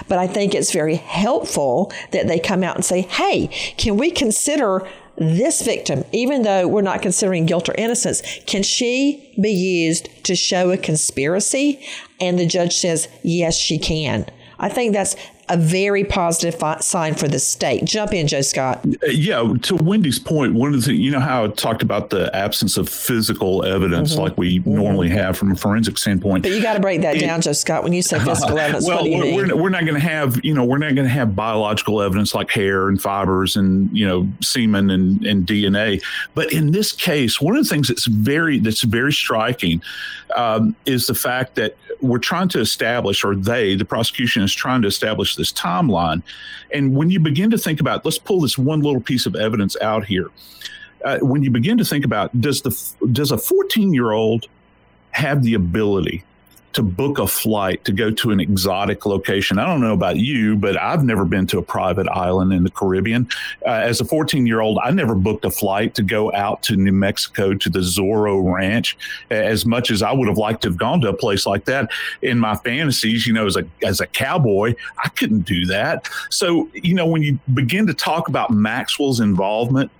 But 0.07 0.17
I 0.17 0.27
think 0.27 0.55
it's 0.55 0.71
very 0.71 0.95
helpful 0.95 1.91
that 2.11 2.27
they 2.27 2.39
come 2.39 2.63
out 2.63 2.75
and 2.75 2.85
say, 2.85 3.01
hey, 3.01 3.47
can 3.77 3.97
we 3.97 4.09
consider 4.11 4.87
this 5.19 5.61
victim, 5.61 6.03
even 6.11 6.43
though 6.43 6.67
we're 6.67 6.81
not 6.81 7.01
considering 7.01 7.45
guilt 7.45 7.69
or 7.69 7.75
innocence, 7.75 8.21
can 8.45 8.63
she 8.63 9.33
be 9.39 9.51
used 9.51 10.09
to 10.25 10.35
show 10.35 10.71
a 10.71 10.77
conspiracy? 10.77 11.85
And 12.19 12.39
the 12.39 12.45
judge 12.45 12.75
says, 12.75 13.07
yes, 13.21 13.55
she 13.57 13.77
can. 13.77 14.25
I 14.57 14.69
think 14.69 14.93
that's 14.93 15.15
a 15.49 15.57
very 15.57 16.03
positive 16.03 16.59
fi- 16.59 16.79
sign 16.79 17.15
for 17.15 17.27
the 17.27 17.39
state. 17.39 17.85
Jump 17.85 18.13
in, 18.13 18.27
Joe 18.27 18.41
Scott. 18.41 18.85
Uh, 18.85 19.07
yeah, 19.07 19.53
to 19.63 19.75
Wendy's 19.75 20.19
point, 20.19 20.53
one 20.53 20.73
of 20.73 20.85
the 20.85 20.93
you 20.93 21.11
know 21.11 21.19
how 21.19 21.45
I 21.45 21.47
talked 21.49 21.81
about 21.81 22.09
the 22.09 22.33
absence 22.35 22.77
of 22.77 22.87
physical 22.87 23.65
evidence 23.65 24.15
like 24.17 24.37
we 24.37 24.59
normally 24.65 25.09
have 25.09 25.37
from 25.37 25.51
a 25.51 25.55
forensic 25.55 25.97
standpoint. 25.97 26.43
But 26.43 26.51
you 26.51 26.61
got 26.61 26.73
to 26.73 26.79
break 26.79 27.01
that 27.01 27.15
It- 27.17 27.21
down, 27.21 27.41
Joe 27.41 27.53
Scott. 27.53 27.83
When 27.83 27.93
you 27.93 28.01
say 28.01 28.19
physical 28.19 28.57
evidence, 28.59 28.87
well, 28.87 28.97
what 28.97 29.03
do 29.03 29.09
you 29.09 29.35
we're, 29.35 29.47
we're, 29.47 29.63
we're 29.63 29.69
not 29.69 29.85
going 29.85 29.99
to 29.99 30.07
have, 30.07 30.43
you 30.43 30.53
know, 30.53 30.63
we're 30.63 30.77
not 30.77 30.95
going 30.95 31.07
to 31.07 31.13
have 31.13 31.35
biological 31.35 32.01
evidence 32.01 32.33
like 32.35 32.51
hair 32.51 32.87
and 32.89 33.01
fibers 33.01 33.55
and, 33.55 33.95
you 33.95 34.07
know, 34.07 34.27
semen 34.41 34.89
and, 34.89 35.25
and 35.25 35.45
DNA. 35.47 36.01
But 36.35 36.51
in 36.53 36.71
this 36.71 36.91
case, 36.91 37.41
one 37.41 37.55
of 37.55 37.63
the 37.63 37.69
things 37.69 37.87
that's 37.87 38.05
very, 38.05 38.59
that's 38.59 38.83
very 38.83 39.13
striking 39.13 39.81
um, 40.35 40.75
is 40.85 41.07
the 41.07 41.15
fact 41.15 41.55
that 41.55 41.75
we're 42.01 42.19
trying 42.19 42.47
to 42.49 42.59
establish, 42.59 43.23
or 43.23 43.35
they, 43.35 43.75
the 43.75 43.85
prosecution 43.85 44.43
is 44.43 44.53
trying 44.53 44.81
to 44.81 44.87
establish 44.87 45.35
this 45.39 45.51
timeline. 45.51 46.21
And 46.71 46.95
when 46.95 47.09
you 47.09 47.19
begin 47.19 47.49
to 47.49 47.57
think 47.57 47.79
about, 47.79 48.05
let's 48.05 48.19
pull 48.19 48.41
this 48.41 48.57
one 48.57 48.81
little 48.81 49.01
piece 49.01 49.25
of 49.25 49.35
evidence 49.35 49.75
out 49.81 50.05
here. 50.05 50.29
Uh, 51.03 51.17
when 51.19 51.41
you 51.41 51.49
begin 51.49 51.77
to 51.77 51.85
think 51.85 52.05
about, 52.05 52.39
does 52.39 52.61
the 52.61 53.07
does 53.11 53.31
a 53.31 53.37
14 53.37 53.93
year 53.93 54.11
old 54.11 54.47
have 55.11 55.43
the 55.43 55.53
ability 55.53 56.23
to 56.79 56.83
book 56.83 57.19
a 57.19 57.27
flight 57.27 57.83
to 57.83 57.91
go 57.91 58.09
to 58.09 58.31
an 58.31 58.39
exotic 58.39 59.05
location. 59.05 59.59
I 59.59 59.65
don't 59.65 59.81
know 59.81 59.91
about 59.91 60.15
you, 60.15 60.55
but 60.55 60.79
I've 60.81 61.03
never 61.03 61.25
been 61.25 61.45
to 61.47 61.57
a 61.57 61.61
private 61.61 62.07
island 62.07 62.53
in 62.53 62.63
the 62.63 62.71
Caribbean. 62.71 63.27
Uh, 63.67 63.71
as 63.71 63.99
a 63.99 64.05
14 64.05 64.47
year 64.47 64.61
old, 64.61 64.79
I 64.81 64.91
never 64.91 65.13
booked 65.13 65.43
a 65.43 65.51
flight 65.51 65.93
to 65.95 66.03
go 66.03 66.31
out 66.31 66.63
to 66.63 66.77
New 66.77 66.93
Mexico 66.93 67.53
to 67.53 67.69
the 67.69 67.79
Zorro 67.79 68.53
Ranch. 68.53 68.97
As 69.29 69.65
much 69.65 69.91
as 69.91 70.01
I 70.01 70.13
would 70.13 70.29
have 70.29 70.37
liked 70.37 70.61
to 70.61 70.69
have 70.69 70.77
gone 70.77 71.01
to 71.01 71.09
a 71.09 71.13
place 71.13 71.45
like 71.45 71.65
that 71.65 71.91
in 72.21 72.39
my 72.39 72.55
fantasies, 72.55 73.27
you 73.27 73.33
know, 73.33 73.45
as 73.45 73.57
a 73.57 73.65
as 73.83 73.99
a 73.99 74.07
cowboy, 74.07 74.73
I 75.03 75.09
couldn't 75.09 75.41
do 75.41 75.65
that. 75.65 76.07
So, 76.29 76.69
you 76.73 76.93
know, 76.93 77.07
when 77.07 77.23
you 77.23 77.39
begin 77.53 77.87
to 77.87 77.93
talk 77.93 78.29
about 78.29 78.51
Maxwell's 78.51 79.19
involvement, 79.19 79.91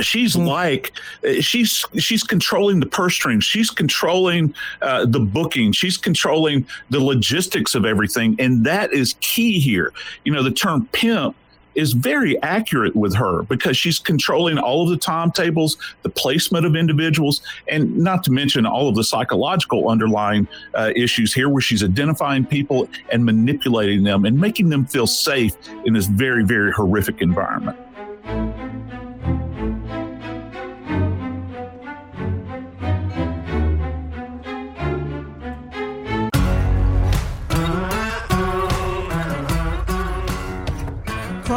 she's 0.00 0.36
like 0.36 0.92
uh, 1.26 1.40
she's 1.40 1.84
she's 1.98 2.22
controlling 2.22 2.80
the 2.80 2.86
purse 2.86 3.14
strings. 3.14 3.44
She's 3.44 3.70
controlling 3.70 4.54
uh, 4.82 5.06
the 5.06 5.20
booking. 5.20 5.72
She's 5.72 5.96
controlling 5.96 6.66
the 6.90 7.00
logistics 7.00 7.74
of 7.74 7.84
everything. 7.84 8.36
And 8.38 8.64
that 8.66 8.92
is 8.92 9.14
key 9.20 9.60
here. 9.60 9.92
You 10.24 10.32
know 10.32 10.42
the 10.42 10.50
term 10.50 10.88
pimp 10.92 11.36
is 11.74 11.92
very 11.92 12.40
accurate 12.42 12.94
with 12.94 13.14
her 13.14 13.42
because 13.44 13.76
she's 13.76 13.98
controlling 13.98 14.58
all 14.58 14.84
of 14.84 14.90
the 14.90 14.96
timetables, 14.96 15.76
the 16.02 16.08
placement 16.08 16.64
of 16.64 16.76
individuals, 16.76 17.42
and 17.68 17.96
not 17.96 18.22
to 18.24 18.30
mention 18.30 18.66
all 18.66 18.88
of 18.88 18.94
the 18.94 19.04
psychological 19.04 19.88
underlying 19.88 20.46
uh, 20.74 20.92
issues 20.94 21.34
here, 21.34 21.48
where 21.48 21.60
she's 21.60 21.82
identifying 21.82 22.44
people 22.44 22.88
and 23.10 23.24
manipulating 23.24 24.04
them 24.04 24.24
and 24.24 24.38
making 24.38 24.68
them 24.68 24.86
feel 24.86 25.06
safe 25.06 25.56
in 25.84 25.92
this 25.92 26.06
very, 26.06 26.44
very 26.44 26.72
horrific 26.72 27.20
environment. 27.20 27.78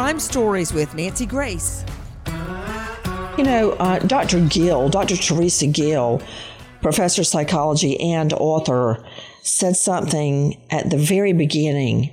Crime 0.08 0.20
Stories 0.20 0.72
with 0.72 0.94
Nancy 0.94 1.26
Grace. 1.26 1.84
You 3.36 3.44
know, 3.44 3.76
uh, 3.78 3.98
Dr. 3.98 4.40
Gil, 4.40 4.88
Dr. 4.88 5.18
Teresa 5.18 5.66
Gil, 5.66 6.22
professor 6.80 7.20
of 7.20 7.26
psychology 7.26 8.00
and 8.00 8.32
author, 8.32 9.04
said 9.42 9.76
something 9.76 10.58
at 10.70 10.88
the 10.88 10.96
very 10.96 11.34
beginning 11.34 12.10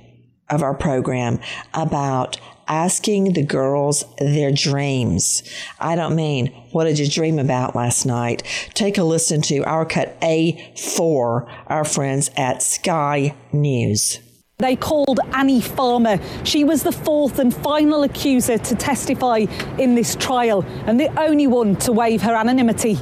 of 0.50 0.62
our 0.62 0.74
program 0.74 1.40
about 1.72 2.38
asking 2.68 3.32
the 3.32 3.42
girls 3.42 4.04
their 4.18 4.52
dreams. 4.52 5.42
I 5.80 5.96
don't 5.96 6.14
mean, 6.14 6.48
what 6.72 6.84
did 6.84 6.98
you 6.98 7.08
dream 7.08 7.38
about 7.38 7.74
last 7.74 8.04
night? 8.04 8.42
Take 8.74 8.98
a 8.98 9.04
listen 9.04 9.40
to 9.40 9.64
our 9.64 9.86
cut 9.86 10.20
A4, 10.20 11.50
our 11.68 11.84
friends 11.86 12.30
at 12.36 12.62
Sky 12.62 13.34
News. 13.54 14.18
They 14.58 14.74
called 14.74 15.20
Annie 15.34 15.60
Farmer. 15.60 16.18
She 16.44 16.64
was 16.64 16.82
the 16.82 16.90
fourth 16.90 17.38
and 17.38 17.54
final 17.54 18.04
accuser 18.04 18.56
to 18.56 18.74
testify 18.74 19.44
in 19.78 19.96
this 19.96 20.16
trial 20.16 20.64
and 20.86 20.98
the 20.98 21.10
only 21.20 21.46
one 21.46 21.76
to 21.76 21.92
waive 21.92 22.22
her 22.22 22.34
anonymity. 22.34 22.98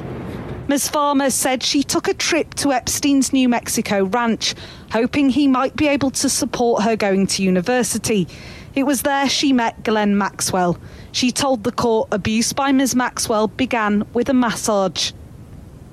Ms. 0.67 0.89
Farmer 0.89 1.29
said 1.29 1.63
she 1.63 1.81
took 1.81 2.09
a 2.09 2.13
trip 2.13 2.55
to 2.55 2.73
Epstein's 2.73 3.31
New 3.31 3.47
Mexico 3.47 4.03
ranch, 4.03 4.53
hoping 4.91 5.29
he 5.29 5.47
might 5.47 5.77
be 5.77 5.87
able 5.87 6.11
to 6.11 6.27
support 6.27 6.83
her 6.83 6.97
going 6.97 7.25
to 7.27 7.41
university. 7.41 8.27
It 8.73 8.83
was 8.83 9.03
there 9.03 9.29
she 9.29 9.53
met 9.53 9.81
Ghislaine 9.81 10.17
Maxwell. 10.17 10.77
She 11.13 11.31
told 11.31 11.63
the 11.63 11.71
court 11.71 12.09
abuse 12.11 12.51
by 12.51 12.73
Ms. 12.73 12.95
Maxwell 12.95 13.47
began 13.47 14.05
with 14.11 14.27
a 14.27 14.33
massage. 14.33 15.13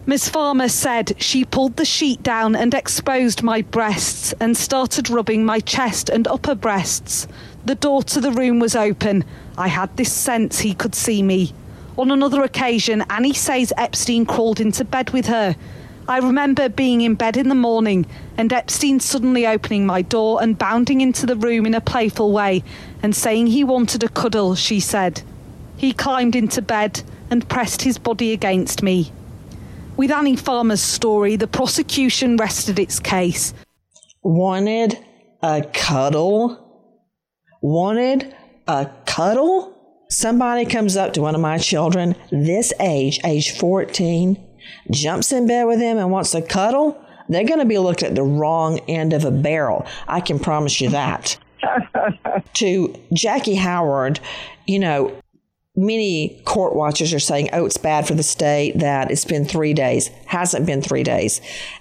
Miss 0.04 0.28
Farmer 0.28 0.68
said 0.68 1.14
she 1.22 1.44
pulled 1.44 1.76
the 1.76 1.84
sheet 1.84 2.24
down 2.24 2.56
and 2.56 2.74
exposed 2.74 3.44
my 3.44 3.62
breasts 3.62 4.34
and 4.40 4.56
started 4.56 5.08
rubbing 5.08 5.44
my 5.44 5.60
chest 5.60 6.08
and 6.08 6.26
upper 6.26 6.56
breasts. 6.56 7.28
The 7.64 7.76
door 7.76 8.02
to 8.04 8.20
the 8.20 8.32
room 8.32 8.58
was 8.58 8.74
open. 8.74 9.24
I 9.56 9.68
had 9.68 9.96
this 9.96 10.12
sense 10.12 10.58
he 10.58 10.74
could 10.74 10.96
see 10.96 11.22
me. 11.22 11.52
On 11.96 12.10
another 12.10 12.42
occasion, 12.42 13.04
Annie 13.08 13.32
says 13.32 13.72
Epstein 13.76 14.26
crawled 14.26 14.58
into 14.58 14.84
bed 14.84 15.10
with 15.10 15.26
her. 15.26 15.54
I 16.08 16.18
remember 16.18 16.68
being 16.68 17.02
in 17.02 17.14
bed 17.14 17.36
in 17.36 17.48
the 17.48 17.54
morning 17.54 18.04
and 18.36 18.52
Epstein 18.52 18.98
suddenly 18.98 19.46
opening 19.46 19.86
my 19.86 20.02
door 20.02 20.42
and 20.42 20.58
bounding 20.58 21.00
into 21.00 21.26
the 21.26 21.36
room 21.36 21.64
in 21.64 21.74
a 21.74 21.80
playful 21.80 22.32
way 22.32 22.64
and 23.04 23.14
saying 23.14 23.46
he 23.46 23.62
wanted 23.62 24.02
a 24.02 24.08
cuddle, 24.08 24.56
she 24.56 24.80
said. 24.80 25.22
He 25.76 25.92
climbed 25.92 26.34
into 26.34 26.60
bed 26.60 27.04
and 27.30 27.48
pressed 27.48 27.82
his 27.82 27.98
body 27.98 28.32
against 28.32 28.82
me. 28.82 29.12
With 29.96 30.10
Annie 30.10 30.36
Farmer's 30.36 30.80
story, 30.80 31.36
the 31.36 31.46
prosecution 31.46 32.36
rested 32.36 32.78
its 32.78 32.98
case. 32.98 33.54
Wanted 34.22 34.98
a 35.42 35.62
cuddle? 35.72 36.58
Wanted 37.60 38.34
a 38.66 38.90
cuddle? 39.06 40.04
Somebody 40.08 40.64
comes 40.66 40.96
up 40.96 41.12
to 41.14 41.20
one 41.20 41.34
of 41.34 41.40
my 41.40 41.58
children 41.58 42.14
this 42.30 42.72
age, 42.80 43.20
age 43.24 43.56
14, 43.56 44.42
jumps 44.90 45.32
in 45.32 45.46
bed 45.46 45.64
with 45.64 45.80
him 45.80 45.98
and 45.98 46.10
wants 46.10 46.34
a 46.34 46.42
cuddle? 46.42 46.98
they're 47.28 47.44
going 47.44 47.60
to 47.60 47.64
be 47.66 47.78
looked 47.78 48.02
at 48.02 48.14
the 48.14 48.22
wrong 48.22 48.78
end 48.88 49.12
of 49.12 49.24
a 49.24 49.30
barrel. 49.30 49.86
I 50.08 50.20
can 50.20 50.38
promise 50.38 50.80
you 50.80 50.90
that. 50.90 51.38
to 52.54 52.94
Jackie 53.12 53.54
Howard, 53.54 54.20
you 54.66 54.78
know, 54.78 55.16
many 55.76 56.42
court 56.44 56.74
watchers 56.74 57.14
are 57.14 57.18
saying, 57.18 57.48
oh, 57.52 57.64
it's 57.64 57.78
bad 57.78 58.06
for 58.06 58.14
the 58.14 58.22
state 58.22 58.78
that 58.80 59.10
it's 59.10 59.24
been 59.24 59.44
three 59.44 59.72
days. 59.72 60.08
Hasn't 60.26 60.66
been 60.66 60.82
three 60.82 61.02
days. 61.02 61.40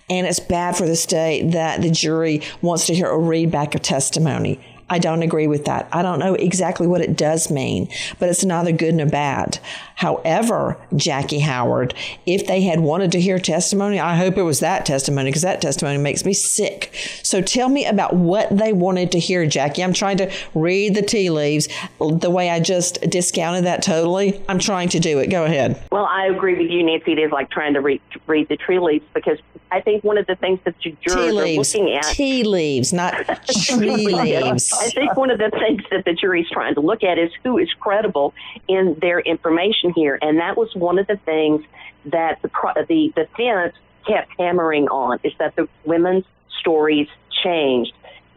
And 0.09 0.25
it's 0.25 0.39
bad 0.39 0.77
for 0.77 0.85
the 0.85 0.95
state 0.95 1.51
that 1.51 1.81
the 1.81 1.91
jury 1.91 2.41
wants 2.61 2.87
to 2.87 2.95
hear 2.95 3.07
a 3.07 3.17
readback 3.17 3.75
of 3.75 3.81
testimony. 3.81 4.59
I 4.89 4.99
don't 4.99 5.23
agree 5.23 5.47
with 5.47 5.65
that. 5.65 5.87
I 5.93 6.01
don't 6.01 6.19
know 6.19 6.33
exactly 6.33 6.85
what 6.85 6.99
it 6.99 7.15
does 7.15 7.49
mean, 7.49 7.87
but 8.19 8.27
it's 8.27 8.43
neither 8.43 8.73
good 8.73 8.95
nor 8.95 9.05
bad. 9.05 9.57
However, 10.01 10.77
Jackie 10.95 11.41
Howard, 11.41 11.93
if 12.25 12.47
they 12.47 12.63
had 12.63 12.79
wanted 12.79 13.11
to 13.11 13.21
hear 13.21 13.37
testimony, 13.37 13.99
I 13.99 14.15
hope 14.15 14.35
it 14.35 14.41
was 14.41 14.59
that 14.59 14.83
testimony 14.83 15.29
because 15.29 15.43
that 15.43 15.61
testimony 15.61 15.99
makes 15.99 16.25
me 16.25 16.33
sick. 16.33 16.91
So 17.21 17.39
tell 17.39 17.69
me 17.69 17.85
about 17.85 18.15
what 18.15 18.49
they 18.49 18.73
wanted 18.73 19.11
to 19.11 19.19
hear, 19.19 19.45
Jackie. 19.45 19.83
I'm 19.83 19.93
trying 19.93 20.17
to 20.17 20.31
read 20.55 20.95
the 20.95 21.03
tea 21.03 21.29
leaves 21.29 21.67
the 21.99 22.31
way 22.31 22.49
I 22.49 22.59
just 22.59 22.99
discounted 23.11 23.65
that 23.65 23.83
totally. 23.83 24.41
I'm 24.49 24.57
trying 24.57 24.89
to 24.89 24.99
do 24.99 25.19
it. 25.19 25.27
Go 25.27 25.45
ahead. 25.45 25.79
Well, 25.91 26.07
I 26.09 26.25
agree 26.25 26.55
with 26.55 26.71
you, 26.71 26.81
Nancy. 26.81 27.11
It 27.11 27.19
is 27.19 27.31
like 27.31 27.51
trying 27.51 27.75
to 27.75 27.81
read, 27.81 28.01
read 28.25 28.49
the 28.49 28.57
tea 28.57 28.79
leaves 28.79 29.05
because 29.13 29.37
I 29.71 29.79
think 29.79 30.03
one 30.03 30.17
of 30.17 30.27
the 30.27 30.35
things 30.35 30.59
that 30.65 30.75
the 30.83 30.95
jurors 30.99 31.33
are 31.33 31.47
looking 31.47 31.95
at 31.95 32.03
tea 32.03 32.43
leaves, 32.43 32.91
not 32.91 33.13
tree 33.47 34.07
leaves. 34.07 34.73
I 34.73 34.89
think 34.89 35.15
one 35.15 35.31
of 35.31 35.37
the 35.37 35.49
things 35.49 35.83
that 35.91 36.03
the 36.03 36.13
jury's 36.13 36.49
trying 36.49 36.75
to 36.75 36.81
look 36.81 37.03
at 37.03 37.17
is 37.17 37.31
who 37.43 37.57
is 37.57 37.69
credible 37.79 38.33
in 38.67 38.97
their 38.99 39.21
information 39.21 39.90
here, 39.93 40.17
and 40.21 40.39
that 40.39 40.57
was 40.57 40.73
one 40.75 40.99
of 40.99 41.07
the 41.07 41.17
things 41.17 41.63
that 42.05 42.41
the 42.41 42.49
the 42.87 43.11
defense 43.15 43.75
kept 44.07 44.31
hammering 44.37 44.87
on 44.87 45.19
is 45.23 45.33
that 45.39 45.55
the 45.55 45.67
women's 45.85 46.25
stories 46.59 47.07
changed, 47.43 47.93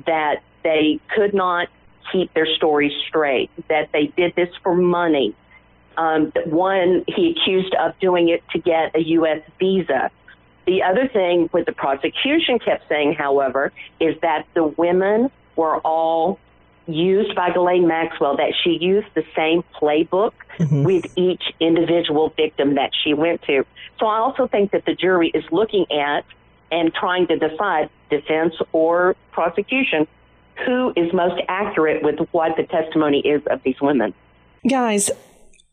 that 0.07 0.43
they 0.63 1.01
could 1.15 1.35
not 1.35 1.69
keep 2.13 2.33
their 2.35 2.47
stories 2.57 2.93
straight, 3.09 3.51
that 3.69 3.91
they 3.93 4.07
did 4.17 4.35
this 4.37 4.49
for 4.63 4.75
money. 4.75 5.35
Um, 5.97 6.33
one, 6.47 7.05
he 7.07 7.31
accused 7.31 7.75
of 7.75 7.99
doing 8.01 8.29
it 8.29 8.43
to 8.51 8.59
get 8.59 8.95
a 8.95 9.01
U.S. 9.01 9.43
visa. 9.59 10.11
The 10.67 10.83
other 10.83 11.09
thing 11.09 11.49
what 11.51 11.67
the 11.67 11.73
prosecution 11.73 12.59
kept 12.59 12.89
saying, 12.89 13.15
however, 13.15 13.73
is 14.01 14.17
that 14.23 14.47
the 14.55 14.65
women 14.65 15.31
were 15.57 15.79
all 15.79 16.41
used 16.87 17.35
by 17.35 17.49
Ghislaine 17.49 17.87
Maxwell, 17.87 18.37
that 18.37 18.53
she 18.63 18.79
used 18.81 19.09
the 19.15 19.25
same 19.35 19.65
playbook 19.75 20.33
mm-hmm. 20.59 20.85
with 20.85 21.07
each 21.17 21.43
individual 21.61 22.31
victim 22.37 22.75
that 22.75 22.91
she 23.03 23.15
went 23.15 23.43
to. 23.43 23.65
So 23.99 24.07
I 24.07 24.19
also 24.19 24.47
think 24.47 24.73
that 24.73 24.85
the 24.85 24.95
jury 24.95 25.31
is 25.33 25.45
looking 25.51 25.87
at 25.91 26.25
and 26.71 26.93
trying 26.93 27.27
to 27.29 27.39
decide, 27.39 27.91
defense 28.11 28.55
or 28.73 29.17
prosecution, 29.33 30.07
who 30.65 30.93
is 30.97 31.13
most 31.13 31.41
accurate 31.49 32.03
with 32.03 32.19
what 32.33 32.57
the 32.57 32.65
testimony 32.65 33.21
is 33.21 33.43
of 33.47 33.63
these 33.63 33.81
women. 33.81 34.15
Guys, 34.69 35.11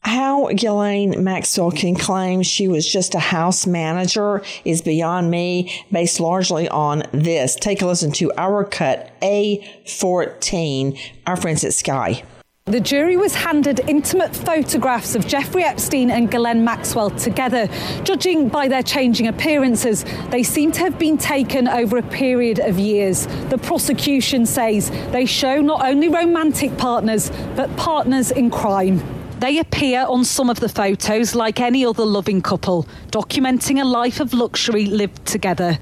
how 0.02 0.48
Ghislaine 0.48 1.24
Maxwell 1.24 1.72
can 1.72 1.96
claim 1.96 2.42
she 2.42 2.68
was 2.68 2.92
just 2.92 3.14
a 3.14 3.20
house 3.20 3.68
manager 3.68 4.42
is 4.66 4.82
beyond 4.82 5.30
me, 5.30 5.84
based 5.92 6.20
largely 6.20 6.68
on 6.70 7.04
this. 7.12 7.56
Take 7.56 7.82
a 7.82 7.86
listen 7.86 8.12
to 8.14 8.32
our 8.38 8.64
cut 8.64 9.12
A14, 9.22 11.00
our 11.28 11.38
friends 11.38 11.64
at 11.64 11.74
Sky. 11.74 12.24
The 12.66 12.80
jury 12.80 13.18
was 13.18 13.36
handed 13.36 13.82
intimate 13.90 14.36
photographs 14.36 15.16
of 15.16 15.28
Jeffrey 15.28 15.64
Epstein 15.64 16.12
and 16.12 16.30
Ghislaine 16.30 16.64
Maxwell 16.64 17.10
together. 17.10 17.68
Judging 18.04 18.50
by 18.50 18.68
their 18.68 18.84
changing 18.84 19.28
appearances, 19.28 20.06
they 20.30 20.44
seem 20.44 20.72
to 20.74 20.80
have 20.82 20.98
been 20.98 21.18
taken 21.18 21.68
over 21.68 21.98
a 21.98 22.04
period 22.04 22.60
of 22.60 22.78
years. 22.78 23.26
The 23.50 23.58
prosecution 23.58 24.46
says 24.46 24.90
they 25.12 25.26
show 25.26 25.60
not 25.60 25.84
only 25.86 26.08
romantic 26.08 26.78
partners, 26.78 27.32
but 27.56 27.76
partners 27.78 28.32
in 28.32 28.50
crime. 28.50 29.21
They 29.42 29.58
appear 29.58 30.06
on 30.08 30.24
some 30.24 30.52
of 30.52 30.60
the 30.60 30.70
photos 30.70 31.34
like 31.34 31.60
any 31.60 31.84
other 31.84 32.06
loving 32.06 32.44
couple, 32.44 32.88
documenting 33.08 33.82
a 33.82 33.86
life 33.86 34.20
of 34.20 34.36
luxury 34.36 34.86
lived 34.86 35.26
together. 35.26 35.80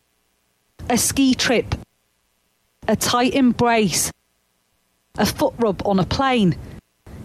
A 0.89 0.97
ski 0.97 1.35
trip, 1.35 1.75
a 2.87 2.95
tight 2.95 3.33
embrace, 3.33 4.13
a 5.17 5.25
foot 5.25 5.53
rub 5.57 5.81
on 5.85 5.99
a 5.99 6.05
plane, 6.05 6.55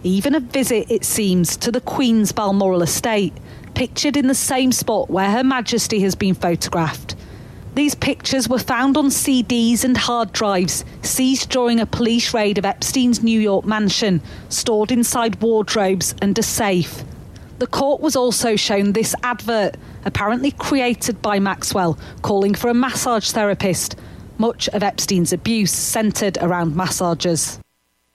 even 0.03 0.35
a 0.35 0.41
visit, 0.41 0.91
it 0.91 1.05
seems, 1.05 1.55
to 1.55 1.71
the 1.71 1.79
Queen's 1.79 2.33
Balmoral 2.33 2.83
estate, 2.83 3.33
pictured 3.73 4.17
in 4.17 4.27
the 4.27 4.35
same 4.35 4.73
spot 4.73 5.09
where 5.09 5.31
Her 5.31 5.43
Majesty 5.43 6.01
has 6.01 6.15
been 6.15 6.35
photographed. 6.35 7.15
These 7.75 7.95
pictures 7.95 8.47
were 8.47 8.57
found 8.57 8.95
on 8.95 9.07
CDs 9.07 9.83
and 9.83 9.97
hard 9.97 10.31
drives 10.31 10.85
seized 11.01 11.49
during 11.49 11.81
a 11.81 11.85
police 11.85 12.33
raid 12.33 12.57
of 12.57 12.63
Epstein's 12.63 13.21
New 13.21 13.37
York 13.37 13.65
mansion, 13.65 14.21
stored 14.47 14.93
inside 14.93 15.41
wardrobes 15.41 16.15
and 16.21 16.39
a 16.39 16.43
safe. 16.43 17.03
The 17.59 17.67
court 17.67 17.99
was 17.99 18.15
also 18.15 18.55
shown 18.55 18.93
this 18.93 19.13
advert, 19.23 19.75
apparently 20.05 20.51
created 20.51 21.21
by 21.21 21.39
Maxwell, 21.39 21.99
calling 22.21 22.55
for 22.55 22.69
a 22.69 22.73
massage 22.73 23.31
therapist. 23.31 23.97
Much 24.37 24.69
of 24.69 24.81
Epstein's 24.81 25.33
abuse 25.33 25.73
centered 25.73 26.37
around 26.39 26.77
massages. 26.77 27.59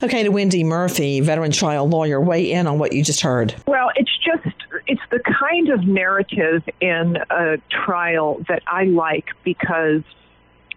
Okay, 0.03 0.23
to 0.23 0.31
Wendy 0.31 0.65
Murphy, 0.65 1.21
veteran 1.21 1.53
trial 1.53 1.87
lawyer, 1.87 2.19
weigh 2.19 2.51
in 2.51 2.67
on 2.67 2.79
what 2.79 2.95
you 2.95 3.05
just 3.05 3.21
heard. 3.21 3.55
Well, 3.67 3.91
it's 3.97 4.17
just 4.25 4.57
it's 4.91 5.01
the 5.13 5.21
kind 5.21 5.69
of 5.69 5.87
narrative 5.87 6.65
in 6.81 7.17
a 7.31 7.59
trial 7.71 8.45
that 8.49 8.61
I 8.67 8.87
like 8.87 9.27
because 9.45 10.03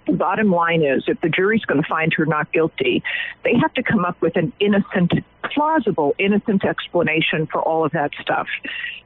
the 0.05 0.13
bottom 0.13 0.51
line 0.51 0.83
is 0.83 1.05
if 1.07 1.19
the 1.21 1.29
jury's 1.29 1.65
going 1.65 1.81
to 1.81 1.89
find 1.89 2.13
her 2.13 2.27
not 2.27 2.51
guilty, 2.51 3.01
they 3.43 3.55
have 3.59 3.73
to 3.73 3.81
come 3.81 4.05
up 4.05 4.21
with 4.21 4.35
an 4.35 4.53
innocent, 4.59 5.13
plausible, 5.51 6.13
innocent 6.19 6.63
explanation 6.63 7.47
for 7.47 7.59
all 7.59 7.85
of 7.85 7.91
that 7.93 8.11
stuff. 8.21 8.45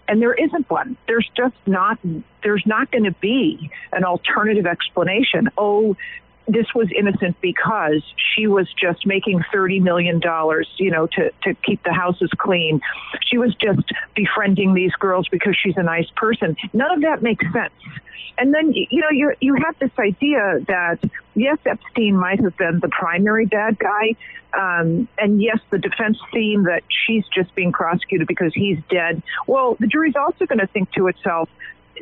And 0.10 0.22
there 0.22 0.34
isn't 0.34 0.70
one. 0.70 0.98
There's 1.08 1.30
just 1.38 1.56
not 1.66 2.00
there's 2.44 2.64
not 2.66 2.92
going 2.92 3.06
to 3.06 3.16
be 3.22 3.72
an 3.94 4.04
alternative 4.04 4.66
explanation. 4.66 5.48
Oh, 5.58 5.96
this 6.48 6.68
was 6.74 6.88
innocent 6.98 7.40
because 7.42 8.02
she 8.16 8.48
was 8.48 8.68
just 8.74 9.06
making 9.06 9.42
$30 9.54 9.82
million, 9.82 10.22
you 10.78 10.92
know, 10.92 11.08
to, 11.08 11.32
to 11.44 11.54
keep 11.56 11.84
the 11.84 11.94
houses 11.94 12.30
clean. 12.38 12.82
She 13.26 13.38
was 13.38 13.54
just 13.56 13.92
befriending 14.16 14.74
these 14.74 14.94
girls 14.94 15.28
because 15.30 15.56
she's 15.62 15.76
a 15.78 15.84
nice 15.84 16.10
person. 16.16 16.56
None 16.74 16.92
of 16.92 17.02
that 17.02 17.22
makes 17.22 17.46
sense. 17.52 17.74
And 18.38 18.54
then, 18.54 18.72
you 18.72 19.02
know, 19.02 19.10
you 19.12 19.34
you 19.42 19.56
have 19.56 19.78
this 19.80 19.92
idea 19.98 20.60
that, 20.68 21.00
yes, 21.34 21.58
Epstein 21.66 22.16
might 22.16 22.40
have 22.40 22.56
been 22.56 22.80
the 22.80 22.90
primary 22.90 23.48
bad 23.48 23.80
guy. 23.80 24.16
Um, 24.58 25.08
and 25.18 25.42
yes, 25.42 25.60
the 25.72 25.80
defense 25.80 26.18
theme 26.32 26.64
that 26.64 26.84
she's 26.88 27.26
just 27.34 27.54
being 27.56 27.72
prosecuted 27.72 28.28
because 28.28 28.54
he's 28.54 28.78
dead. 28.90 29.22
Well, 29.48 29.76
the 29.80 29.88
jury's 29.88 30.16
also 30.16 30.46
going 30.46 30.60
to 30.60 30.68
think 30.68 30.92
to 30.94 31.08
itself, 31.08 31.50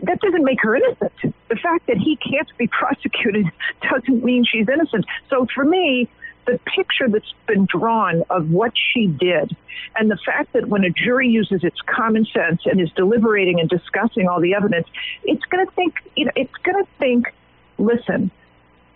that 0.04 0.20
doesn't 0.20 0.44
make 0.44 0.62
her 0.62 0.76
innocent. 0.76 1.14
The 1.50 1.56
fact 1.56 1.88
that 1.88 1.98
he 1.98 2.18
can't 2.18 2.50
be 2.58 2.68
prosecuted 2.68 3.48
doesn't 3.82 4.24
mean 4.24 4.46
she's 4.46 4.68
innocent. 4.68 5.06
So 5.30 5.48
for 5.54 5.64
me, 5.64 6.10
the 6.46 6.60
picture 6.76 7.08
that's 7.10 7.34
been 7.48 7.66
drawn 7.66 8.24
of 8.30 8.52
what 8.52 8.74
she 8.76 9.08
did 9.08 9.56
and 9.98 10.12
the 10.12 10.18
fact 10.26 10.54
that 10.54 10.68
when 10.68 10.84
a 10.84 10.90
jury 10.90 11.28
uses 11.28 11.64
its 11.64 11.80
common 11.82 12.26
sense 12.26 12.62
and 12.66 12.80
is 12.80 12.92
deliberating 12.92 13.60
and 13.60 13.70
discussing 13.70 14.28
all 14.28 14.40
the 14.40 14.54
evidence, 14.54 14.88
it's 15.24 15.44
going 15.46 15.66
to 15.66 15.72
think, 15.74 15.96
you 16.16 16.26
know, 16.26 16.32
it's 16.36 16.54
going 16.64 16.84
to 16.84 16.90
think, 17.00 17.34
listen, 17.78 18.30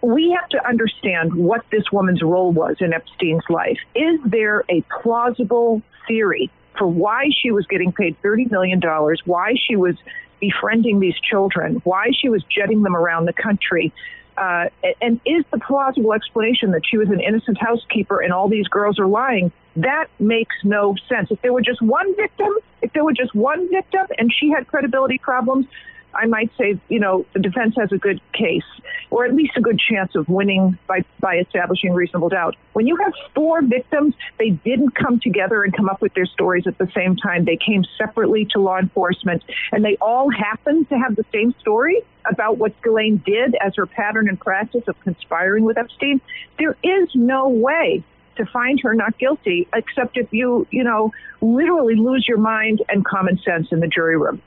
we 0.02 0.32
have 0.40 0.48
to 0.50 0.68
understand 0.68 1.34
what 1.34 1.66
this 1.72 1.92
woman's 1.92 2.22
role 2.22 2.52
was 2.52 2.78
in 2.80 2.94
Epstein's 2.94 3.44
life. 3.50 3.80
Is 3.96 4.20
there 4.26 4.64
a 4.70 4.82
plausible 5.02 5.82
theory 6.08 6.50
for 6.80 6.88
why 6.88 7.30
she 7.30 7.52
was 7.52 7.68
getting 7.68 7.92
paid 7.92 8.20
$30 8.24 8.50
million, 8.50 8.82
why 9.26 9.54
she 9.68 9.76
was 9.76 9.96
befriending 10.40 11.00
these 11.00 11.20
children, 11.20 11.82
why 11.84 12.08
she 12.18 12.30
was 12.30 12.42
jetting 12.46 12.82
them 12.82 12.96
around 12.96 13.26
the 13.26 13.34
country. 13.34 13.94
Uh, 14.38 14.70
and 15.02 15.20
is 15.26 15.44
the 15.52 15.60
plausible 15.60 16.14
explanation 16.14 16.72
that 16.72 16.82
she 16.90 16.98
was 16.98 17.10
an 17.10 17.20
innocent 17.20 17.58
housekeeper 17.60 18.22
and 18.22 18.32
all 18.32 18.48
these 18.48 18.68
girls 18.70 18.98
are 18.98 19.06
lying? 19.06 19.52
That 19.76 20.08
makes 20.18 20.56
no 20.64 20.96
sense. 21.10 21.30
If 21.30 21.42
there 21.42 21.52
were 21.52 21.62
just 21.62 21.82
one 21.82 22.16
victim, 22.16 22.54
if 22.82 22.94
there 22.94 23.04
were 23.04 23.14
just 23.14 23.36
one 23.36 23.70
victim 23.70 24.08
and 24.18 24.34
she 24.34 24.50
had 24.50 24.66
credibility 24.68 25.18
problems, 25.18 25.66
I 26.14 26.26
might 26.26 26.52
say, 26.58 26.80
you 26.90 27.00
know, 27.00 27.26
the 27.34 27.40
defense 27.40 27.76
has 27.78 27.92
a 27.92 27.98
good 27.98 28.20
case, 28.34 28.64
or 29.12 29.26
at 29.26 29.34
least 29.34 29.54
a 29.58 29.62
good 29.62 29.80
chance 29.80 30.16
of 30.16 30.28
winning 30.28 30.78
by, 30.88 31.04
by 31.20 31.38
establishing 31.38 31.94
reasonable 31.94 32.30
doubt. 32.30 32.56
When 32.74 32.88
you 32.88 32.96
have 32.98 33.14
four 33.36 33.62
victims, 33.62 34.16
they 34.38 34.50
didn't 34.50 34.96
come 34.96 35.20
together 35.20 35.64
and 35.64 35.76
come 35.76 35.90
up 35.90 36.02
with 36.02 36.14
their 36.14 36.26
stories 36.26 36.68
at 36.68 36.78
the 36.78 36.90
same 36.96 37.16
time. 37.16 37.46
They 37.46 37.58
came 37.58 37.84
separately 37.98 38.46
to 38.52 38.60
law 38.60 38.80
enforcement, 38.80 39.44
and 39.72 39.86
they 39.86 39.98
all 40.02 40.30
happened 40.30 40.90
to 40.90 40.98
have 40.98 41.16
the 41.16 41.26
same 41.32 41.54
story 41.60 42.02
about 42.30 42.58
what 42.58 42.80
Ghislaine 42.82 43.22
did 43.26 43.56
as 43.62 43.76
her 43.76 43.86
pattern 43.86 44.28
and 44.30 44.40
practice 44.40 44.84
of 44.88 45.00
conspiring 45.02 45.64
with 45.64 45.78
Epstein. 45.78 46.22
There 46.58 46.76
is 46.84 47.10
no 47.14 47.50
way 47.50 48.04
to 48.38 48.46
find 48.46 48.80
her 48.82 48.94
not 48.96 49.18
guilty, 49.18 49.68
except 49.74 50.18
if 50.18 50.28
you, 50.32 50.66
you 50.72 50.84
know, 50.84 51.12
literally 51.42 51.96
lose 51.96 52.26
your 52.28 52.38
mind 52.38 52.82
and 52.90 53.06
common 53.06 53.38
sense 53.40 53.68
in 53.72 53.80
the 53.80 53.88
jury 53.88 54.18
room. 54.18 54.42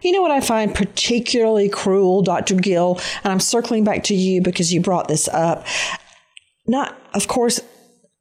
You 0.00 0.12
know 0.12 0.22
what 0.22 0.30
I 0.30 0.40
find 0.40 0.74
particularly 0.74 1.68
cruel, 1.68 2.22
Dr. 2.22 2.54
Gil? 2.54 3.00
And 3.24 3.32
I'm 3.32 3.40
circling 3.40 3.84
back 3.84 4.04
to 4.04 4.14
you 4.14 4.40
because 4.42 4.72
you 4.72 4.80
brought 4.80 5.08
this 5.08 5.28
up. 5.28 5.66
Not, 6.66 6.96
of 7.14 7.28
course, 7.28 7.60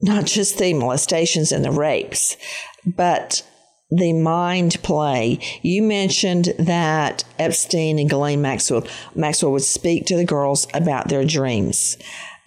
not 0.02 0.26
just 0.26 0.58
the 0.58 0.74
molestations 0.74 1.52
and 1.52 1.64
the 1.64 1.72
rapes, 1.72 2.38
but 2.86 3.44
the 3.90 4.14
mind 4.14 4.82
play. 4.84 5.40
You 5.62 5.82
mentioned 5.84 6.54
that 6.60 7.24
Epstein 7.40 8.00
and 8.00 8.10
Ghislaine 8.10 8.42
Maxwell 8.42 8.86
Maxwell 9.16 9.54
would 9.54 9.64
speak 9.64 10.06
to 10.08 10.18
the 10.18 10.26
girls 10.26 10.68
about 10.74 11.10
their 11.10 11.26
dreams. 11.26 11.98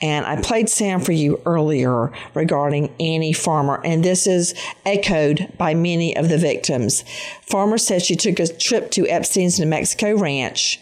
And 0.02 0.24
I 0.24 0.40
played 0.40 0.68
Sam 0.68 1.00
for 1.00 1.12
you 1.12 1.42
earlier 1.44 2.10
regarding 2.34 2.94
Annie 2.98 3.34
Farmer, 3.34 3.80
and 3.84 4.02
this 4.02 4.26
is 4.26 4.54
echoed 4.86 5.52
by 5.58 5.74
many 5.74 6.16
of 6.16 6.28
the 6.28 6.38
victims. 6.38 7.04
Farmer 7.42 7.76
said 7.76 8.02
she 8.02 8.16
took 8.16 8.40
a 8.40 8.46
trip 8.46 8.90
to 8.92 9.06
Epstein's 9.06 9.60
New 9.60 9.66
Mexico 9.66 10.16
ranch 10.16 10.80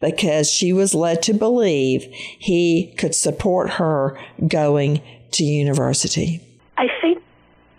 because 0.00 0.50
she 0.50 0.72
was 0.72 0.94
led 0.94 1.22
to 1.22 1.34
believe 1.34 2.04
he 2.38 2.94
could 2.98 3.14
support 3.14 3.70
her 3.70 4.18
going 4.46 5.02
to 5.32 5.44
university. 5.44 6.40
I 6.76 6.88
think 7.00 7.22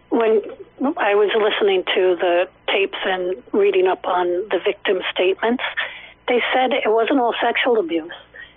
when 0.10 0.42
I 0.98 1.16
was 1.16 1.32
listening 1.36 1.84
to 1.96 2.16
the 2.20 2.48
tapes 2.68 2.98
and 3.06 3.42
reading 3.54 3.88
up 3.88 4.06
on 4.06 4.28
the 4.50 4.60
victim 4.64 5.00
statements, 5.12 5.64
they 6.28 6.42
said 6.54 6.74
it 6.74 6.90
wasn't 6.90 7.20
all 7.20 7.34
sexual 7.42 7.80
abuse. 7.80 8.12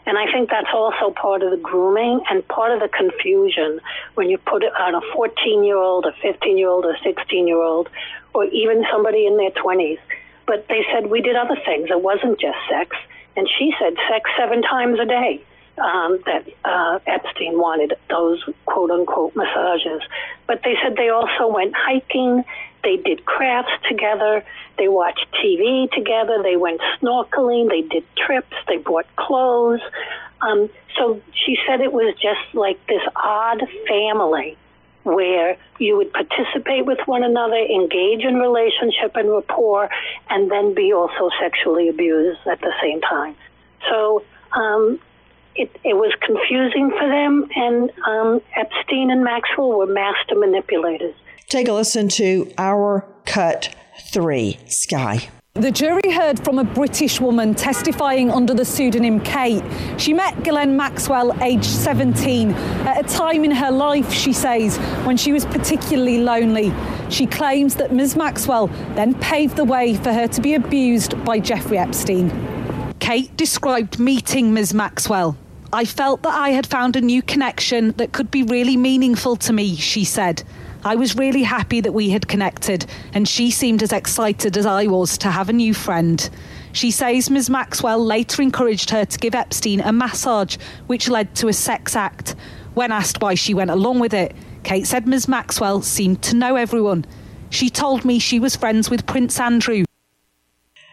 And 0.09 0.17
I 0.17 0.25
think 0.33 0.49
that's 0.49 0.73
also 0.73 1.11
part 1.11 1.43
of 1.43 1.51
the 1.51 1.59
grooming 1.59 2.23
and 2.31 2.47
part 2.49 2.73
of 2.73 2.81
the 2.81 2.89
confusion 2.89 3.79
when 4.15 4.31
you 4.31 4.39
put 4.39 4.63
it 4.63 4.73
on 4.73 4.95
a 4.95 5.03
14 5.13 5.63
year 5.63 5.77
old, 5.77 6.07
a 6.07 6.13
15 6.23 6.57
year 6.57 6.71
old, 6.71 6.87
a 6.87 6.95
16 7.05 7.47
year 7.47 7.61
old, 7.61 7.91
or 8.33 8.47
even 8.47 8.87
somebody 8.91 9.27
in 9.27 9.37
their 9.37 9.51
20s. 9.51 9.99
But 10.47 10.67
they 10.69 10.83
said 10.91 11.09
we 11.09 11.21
did 11.21 11.37
other 11.37 11.57
things. 11.63 11.91
It 11.91 12.01
wasn't 12.01 12.41
just 12.41 12.57
sex. 12.71 12.97
And 13.37 13.47
she 13.59 13.75
said 13.79 13.97
sex 14.09 14.31
seven 14.39 14.63
times 14.63 14.99
a 14.99 15.05
day. 15.05 15.45
Um, 15.77 16.19
that 16.27 16.45
uh, 16.65 16.99
Epstein 17.07 17.57
wanted 17.57 17.95
those 18.11 18.43
quote 18.65 18.91
unquote 18.91 19.37
massages. 19.37 20.01
But 20.47 20.63
they 20.65 20.75
said 20.83 20.97
they 20.97 21.11
also 21.11 21.47
went 21.47 21.73
hiking, 21.77 22.45
they 22.83 22.97
did 22.97 23.25
crafts 23.25 23.73
together, 23.89 24.45
they 24.77 24.89
watched 24.89 25.27
TV 25.33 25.91
together, 25.91 26.43
they 26.43 26.57
went 26.57 26.81
snorkeling, 27.01 27.69
they 27.69 27.83
did 27.83 28.05
trips, 28.17 28.57
they 28.67 28.77
bought 28.79 29.07
clothes. 29.17 29.81
Um, 30.41 30.71
so 30.97 31.21
she 31.33 31.57
said 31.67 31.81
it 31.81 31.93
was 31.93 32.15
just 32.15 32.55
like 32.55 32.85
this 32.87 33.03
odd 33.17 33.63
family 33.89 34.57
where 35.05 35.57
you 35.79 35.97
would 35.97 36.13
participate 36.13 36.85
with 36.85 36.99
one 37.07 37.25
another, 37.25 37.57
engage 37.57 38.25
in 38.25 38.35
relationship 38.35 39.17
and 39.17 39.31
rapport, 39.31 39.89
and 40.29 40.51
then 40.51 40.75
be 40.75 40.93
also 40.93 41.31
sexually 41.41 41.89
abused 41.89 42.41
at 42.47 42.61
the 42.61 42.73
same 42.83 43.01
time. 43.01 43.35
So 43.89 44.23
um, 44.53 45.01
it, 45.55 45.71
it 45.83 45.95
was 45.95 46.13
confusing 46.21 46.91
for 46.91 47.09
them, 47.09 47.49
and 47.55 47.91
um, 48.07 48.43
Epstein 48.55 49.11
and 49.11 49.25
Maxwell 49.25 49.79
were 49.79 49.87
master 49.87 50.35
manipulators. 50.37 51.15
Take 51.49 51.69
a 51.69 51.73
listen 51.73 52.09
to 52.11 52.53
our 52.59 53.07
cut 53.25 53.75
three, 54.13 54.59
Sky. 54.67 55.31
The 55.55 55.71
jury 55.71 56.13
heard 56.13 56.39
from 56.45 56.59
a 56.59 56.65
British 56.65 57.23
woman 57.23 57.55
testifying 57.55 58.31
under 58.31 58.53
the 58.53 58.67
pseudonym 58.67 59.19
Kate. 59.21 59.65
She 59.97 60.13
met 60.13 60.43
Ghislaine 60.43 60.77
Maxwell 60.77 61.35
aged 61.43 61.65
17 61.65 62.51
at 62.51 63.03
a 63.03 63.09
time 63.09 63.47
in 63.47 63.51
her 63.51 63.71
life, 63.71 64.13
she 64.13 64.35
says, 64.35 64.77
when 65.07 65.17
she 65.17 65.33
was 65.33 65.47
particularly 65.47 66.19
lonely. 66.19 66.71
She 67.09 67.25
claims 67.25 67.77
that 67.77 67.95
Ms. 67.95 68.15
Maxwell 68.15 68.67
then 68.95 69.15
paved 69.15 69.57
the 69.57 69.65
way 69.65 69.95
for 69.95 70.13
her 70.13 70.29
to 70.29 70.43
be 70.43 70.53
abused 70.53 71.25
by 71.25 71.39
Jeffrey 71.39 71.79
Epstein. 71.79 72.31
Kate 72.99 73.35
described 73.39 73.99
meeting 73.99 74.53
Ms. 74.53 74.75
Maxwell. 74.75 75.35
I 75.73 75.87
felt 75.87 76.23
that 76.25 76.35
I 76.35 76.51
had 76.51 76.67
found 76.67 76.95
a 76.95 77.01
new 77.01 77.23
connection 77.23 77.93
that 77.93 78.13
could 78.13 78.31
be 78.31 78.43
really 78.43 78.77
meaningful 78.77 79.37
to 79.37 79.55
me, 79.55 79.77
she 79.77 80.05
said. 80.05 80.43
I 80.85 80.95
was 80.95 81.17
really 81.17 81.43
happy 81.43 81.81
that 81.81 81.93
we 81.93 82.11
had 82.11 82.29
connected, 82.29 82.87
and 83.13 83.29
she 83.29 83.51
seemed 83.51 83.83
as 83.83 83.93
excited 83.93 84.57
as 84.57 84.65
I 84.65 84.87
was 84.87 85.19
to 85.19 85.31
have 85.31 85.49
a 85.49 85.53
new 85.53 85.75
friend. 85.75 86.29
She 86.73 86.91
says 86.91 87.31
Ms. 87.31 87.51
Maxwell 87.51 88.05
later 88.05 88.43
encouraged 88.43 88.91
her 88.91 89.05
to 89.05 89.19
give 89.19 89.35
Epstein 89.35 89.81
a 89.81 89.93
massage, 89.93 90.57
which 90.87 91.09
led 91.09 91.35
to 91.37 91.49
a 91.49 91.53
sex 91.53 91.97
act. 91.97 92.37
When 92.75 92.93
asked 92.93 93.21
why 93.21 93.35
she 93.35 93.55
went 93.55 93.71
along 93.71 93.99
with 93.99 94.15
it, 94.15 94.37
Kate 94.63 94.87
said 94.87 95.09
Ms. 95.09 95.27
Maxwell 95.27 95.83
seemed 95.83 96.23
to 96.23 96.37
know 96.37 96.55
everyone. 96.55 97.05
She 97.51 97.71
told 97.71 98.05
me 98.05 98.19
she 98.19 98.39
was 98.39 98.55
friends 98.55 98.91
with 98.91 99.07
Prince 99.07 99.41
Andrew. 99.41 99.85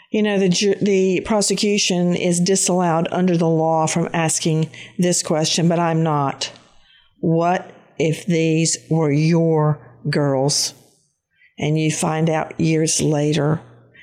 You 0.09 0.23
know, 0.23 0.39
the, 0.39 0.77
the 0.81 1.21
prosecution 1.25 2.15
is 2.15 2.39
disallowed 2.39 3.07
under 3.11 3.37
the 3.37 3.49
law 3.49 3.85
from 3.85 4.09
asking 4.13 4.69
this 4.97 5.21
question, 5.21 5.67
but 5.67 5.77
I'm 5.77 6.03
not. 6.03 6.51
What 7.19 7.74
if 7.97 8.25
these 8.25 8.77
were 8.89 9.11
your 9.11 9.79
girls 10.09 10.73
and 11.57 11.79
you 11.79 11.91
find 11.91 12.29
out 12.29 12.59
years 12.59 13.01
later 13.01 13.61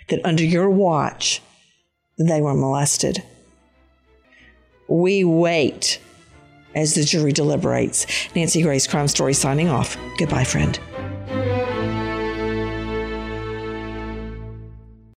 that 0.08 0.24
under 0.24 0.44
your 0.44 0.70
watch 0.70 1.42
they 2.18 2.40
were 2.40 2.54
molested. 2.54 3.22
We 4.88 5.24
wait 5.24 6.00
as 6.74 6.94
the 6.94 7.04
jury 7.04 7.32
deliberates. 7.32 8.06
Nancy 8.34 8.62
Grace, 8.62 8.86
Crime 8.86 9.08
Story, 9.08 9.34
signing 9.34 9.68
off. 9.68 9.96
Goodbye, 10.18 10.44
friend. 10.44 10.78